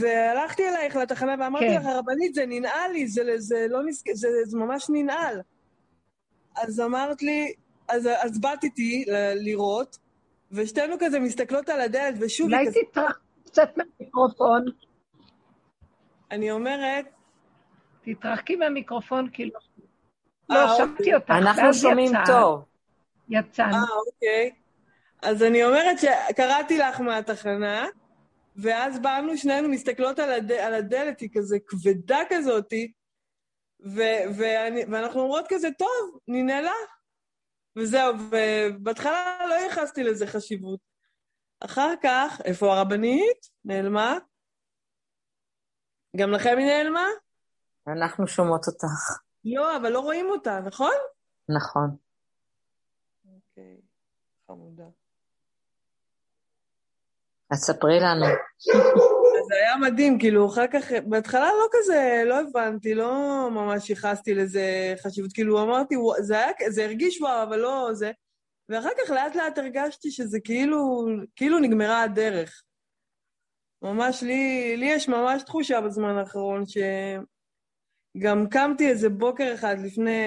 [0.00, 1.80] והלכתי אלייך לתחנה ואמרתי כן.
[1.80, 4.12] לך, הרבנית, זה ננעל לי, זה, זה לא נסג...
[4.12, 5.40] זה, זה ממש ננעל.
[6.56, 7.52] אז אמרת לי,
[7.88, 9.04] אז, אז באת איתי
[9.34, 9.98] לראות,
[10.52, 12.46] ושתינו כזה מסתכלות על הדלת, ושוב...
[12.46, 12.80] אולי כזה...
[12.90, 14.64] תתרח קצת מהמיקרופון.
[16.30, 17.06] אני אומרת...
[18.02, 19.60] תתרחקי מהמיקרופון, כאילו...
[20.48, 22.64] לא, אה, שמעתי אותך, אנחנו שומעים טוב.
[23.28, 23.76] יצאנו.
[23.76, 24.50] אה, אוקיי.
[25.22, 27.86] אז אני אומרת שקראתי לך מהתחנה,
[28.56, 30.52] ואז באנו שנינו מסתכלות על, הד...
[30.52, 32.92] על הדלת, היא כזה כבדה כזאתי,
[33.80, 36.72] ו- ואני, ואנחנו אומרות כזה, טוב, ננעלה.
[37.76, 40.80] וזהו, ובהתחלה לא ייחסתי לזה חשיבות.
[41.60, 43.46] אחר כך, איפה הרבנית?
[43.64, 44.18] נעלמה?
[46.16, 47.06] גם לכם היא נעלמה?
[47.88, 49.20] אנחנו שומעות אותך.
[49.44, 50.94] לא, אבל לא רואים אותה, נכון?
[51.48, 51.96] נכון.
[53.24, 53.80] אוקיי,
[54.46, 54.84] חמודה.
[57.50, 58.26] אז ספרי לנו.
[59.48, 63.12] זה היה מדהים, כאילו, אחר כך, בהתחלה לא כזה, לא הבנתי, לא
[63.50, 68.10] ממש ייחסתי לזה חשיבות, כאילו, אמרתי, זה היה, זה הרגיש וואו, אבל לא זה.
[68.68, 71.06] ואחר כך לאט לאט הרגשתי שזה כאילו,
[71.36, 72.62] כאילו נגמרה הדרך.
[73.82, 80.22] ממש, לי, לי יש ממש תחושה בזמן האחרון שגם קמתי איזה בוקר אחד לפני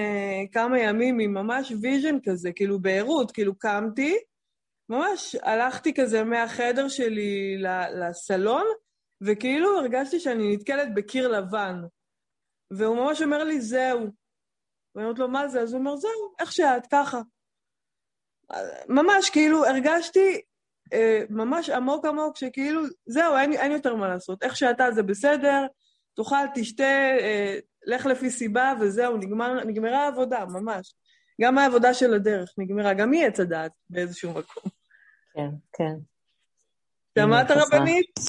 [0.51, 4.17] כמה ימים עם ממש vision כזה, כאילו בערות, כאילו קמתי,
[4.91, 7.57] ממש הלכתי כזה מהחדר שלי
[7.93, 8.65] לסלון,
[9.21, 11.81] וכאילו הרגשתי שאני נתקלת בקיר לבן.
[12.71, 13.99] והוא ממש אומר לי, זהו.
[14.95, 15.61] ואני אומרת לו, מה זה?
[15.61, 17.21] אז הוא אומר, זהו, איך שאת, ככה.
[18.89, 20.41] ממש, כאילו, הרגשתי
[20.93, 24.43] אה, ממש עמוק עמוק, שכאילו, זהו, אין, אין יותר מה לעשות.
[24.43, 25.65] איך שאתה זה בסדר,
[26.13, 26.83] תאכל, תשתה,
[27.19, 30.95] אה, לך לפי סיבה, וזהו, נגמר, נגמרה העבודה, ממש.
[31.41, 34.80] גם העבודה של הדרך נגמרה, גם היא עץ הדעת באיזשהו מקום.
[35.33, 35.95] כן, כן.
[37.19, 38.19] שמעת רבנית?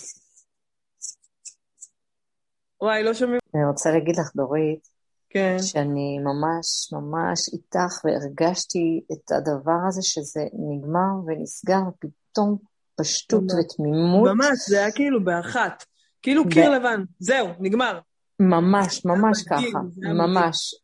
[2.82, 3.38] וואי, לא שומעים.
[3.54, 4.88] אני רוצה להגיד לך, דורית,
[5.30, 5.56] כן.
[5.62, 12.56] שאני ממש ממש איתך והרגשתי את הדבר הזה שזה נגמר ונסגר, פתאום
[12.96, 14.30] פשטות ותמימות.
[14.30, 15.84] ממש, זה היה כאילו באחת.
[16.22, 18.00] כאילו קיר לבן, זהו, נגמר.
[18.40, 20.74] ממש, ממש ככה, ממש.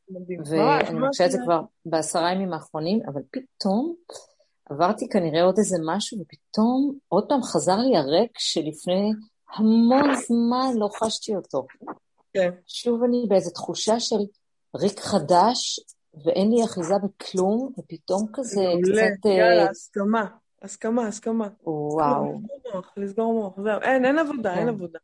[0.51, 3.95] ואני חושבת שזה כבר בעשרה ימים האחרונים, אבל פתאום
[4.71, 9.13] עברתי כנראה עוד איזה משהו, ופתאום עוד פעם חזר לי הריק שלפני
[9.57, 11.67] המון זמן לא חשתי אותו.
[12.35, 12.51] כן.
[12.67, 14.17] שוב אני באיזו תחושה של
[14.77, 15.81] ריק חדש,
[16.25, 19.29] ואין לי אחיזה בכלום, ופתאום כזה קצת...
[19.29, 20.25] יאללה, הסכמה,
[20.63, 21.49] הסכמה, הסכמה.
[21.67, 22.25] וואו.
[22.25, 23.81] לסגור מוח, לסגור מוח, זהו.
[23.83, 24.99] אין, אין עבודה, אין עבודה.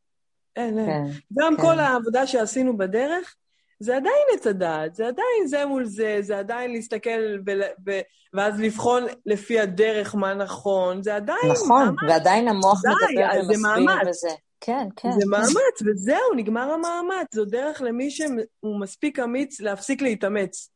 [0.56, 1.06] אין, אין.
[1.38, 3.34] גם כל העבודה שעשינו בדרך,
[3.80, 8.00] זה עדיין עץ הדעת, זה עדיין זה מול זה, זה עדיין להסתכל ב- ב-
[8.34, 11.52] ואז לבחון לפי הדרך מה נכון, זה עדיין...
[11.52, 11.98] נכון, מאמץ.
[12.08, 14.28] ועדיין המוח די, מדבר ומסביר וזה.
[14.60, 15.10] כן, כן.
[15.12, 17.26] זה מאמץ, וזהו, נגמר המאמץ.
[17.34, 20.70] זו דרך למי שהוא מספיק אמיץ להפסיק להתאמץ.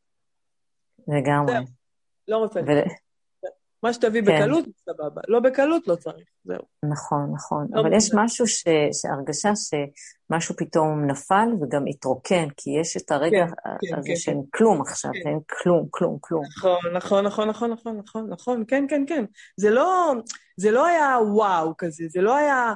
[1.07, 1.53] לגמרי.
[2.27, 2.63] לא רוצה ו...
[3.83, 4.41] מה שתביא כן.
[4.41, 5.21] בקלות, סבבה.
[5.27, 6.61] לא בקלות, לא צריך, זהו.
[6.91, 7.67] נכון, נכון.
[7.71, 8.63] לא אבל יש משהו, ש...
[8.93, 14.37] שהרגשה שמשהו פתאום נפל וגם התרוקן, כי יש את הרגע כן, כן הזה כן, שאין
[14.37, 14.57] כן.
[14.57, 15.29] כלום עכשיו, כן.
[15.29, 16.43] אין כלום, כלום, כלום.
[16.57, 19.25] נכון, נכון, נכון, נכון, נכון, נכון, נכון, כן, כן, כן.
[19.57, 20.13] זה לא,
[20.57, 22.73] זה לא היה וואו כזה, זה לא היה...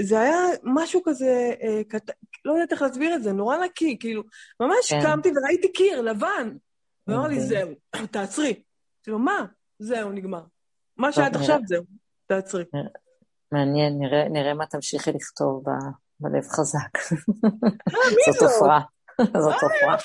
[0.00, 2.10] זה היה משהו כזה, אה, קט...
[2.44, 4.22] לא יודעת איך להסביר את זה, נורא נקי, כאילו,
[4.60, 5.02] ממש כן.
[5.02, 6.56] קמתי וראיתי קיר לבן.
[7.06, 7.40] ואמר לי.
[7.40, 7.70] זהו,
[8.10, 8.62] תעצרי.
[9.02, 9.44] כאילו, מה?
[9.80, 10.42] זהו, נגמר.
[10.96, 11.82] מה שאת עכשיו, זהו,
[12.26, 12.64] תעצרי.
[13.52, 15.70] מעניין, נראה, נראה מה תמשיכי לכתוב ב,
[16.20, 16.98] בלב חזק.
[18.26, 18.80] זאת עופרה.
[19.18, 19.96] זאת עופרה.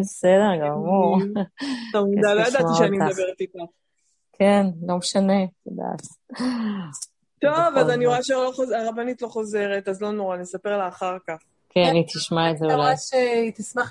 [0.00, 1.18] בסדר גמור.
[1.92, 3.60] טוב, לא ידעתי שאני מדברת איתך.
[4.32, 6.02] כן, לא משנה, את יודעת.
[7.40, 11.36] טוב, אז אני רואה שהרבנית לא חוזרת, אז לא נורא, נספר לה אחר כך.
[11.68, 12.94] כן, היא תשמע את זה אולי.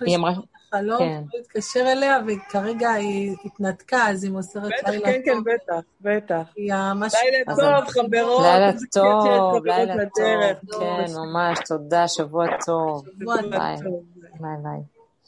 [0.06, 0.34] היא אמרה
[0.74, 1.24] החלום, כן.
[1.34, 5.06] להתקשר אליה, וכרגע היא התנתקה, אז היא מוסרת לילה טוב.
[5.06, 6.54] כן, כן, בטח, בטח.
[6.58, 8.42] לילה טוב, חברות.
[8.44, 9.94] לילה טוב, לילה
[10.70, 13.06] טוב, כן, ממש, תודה, שבוע טוב.
[13.20, 13.52] שבוע טוב.
[14.40, 14.97] ביי ביי.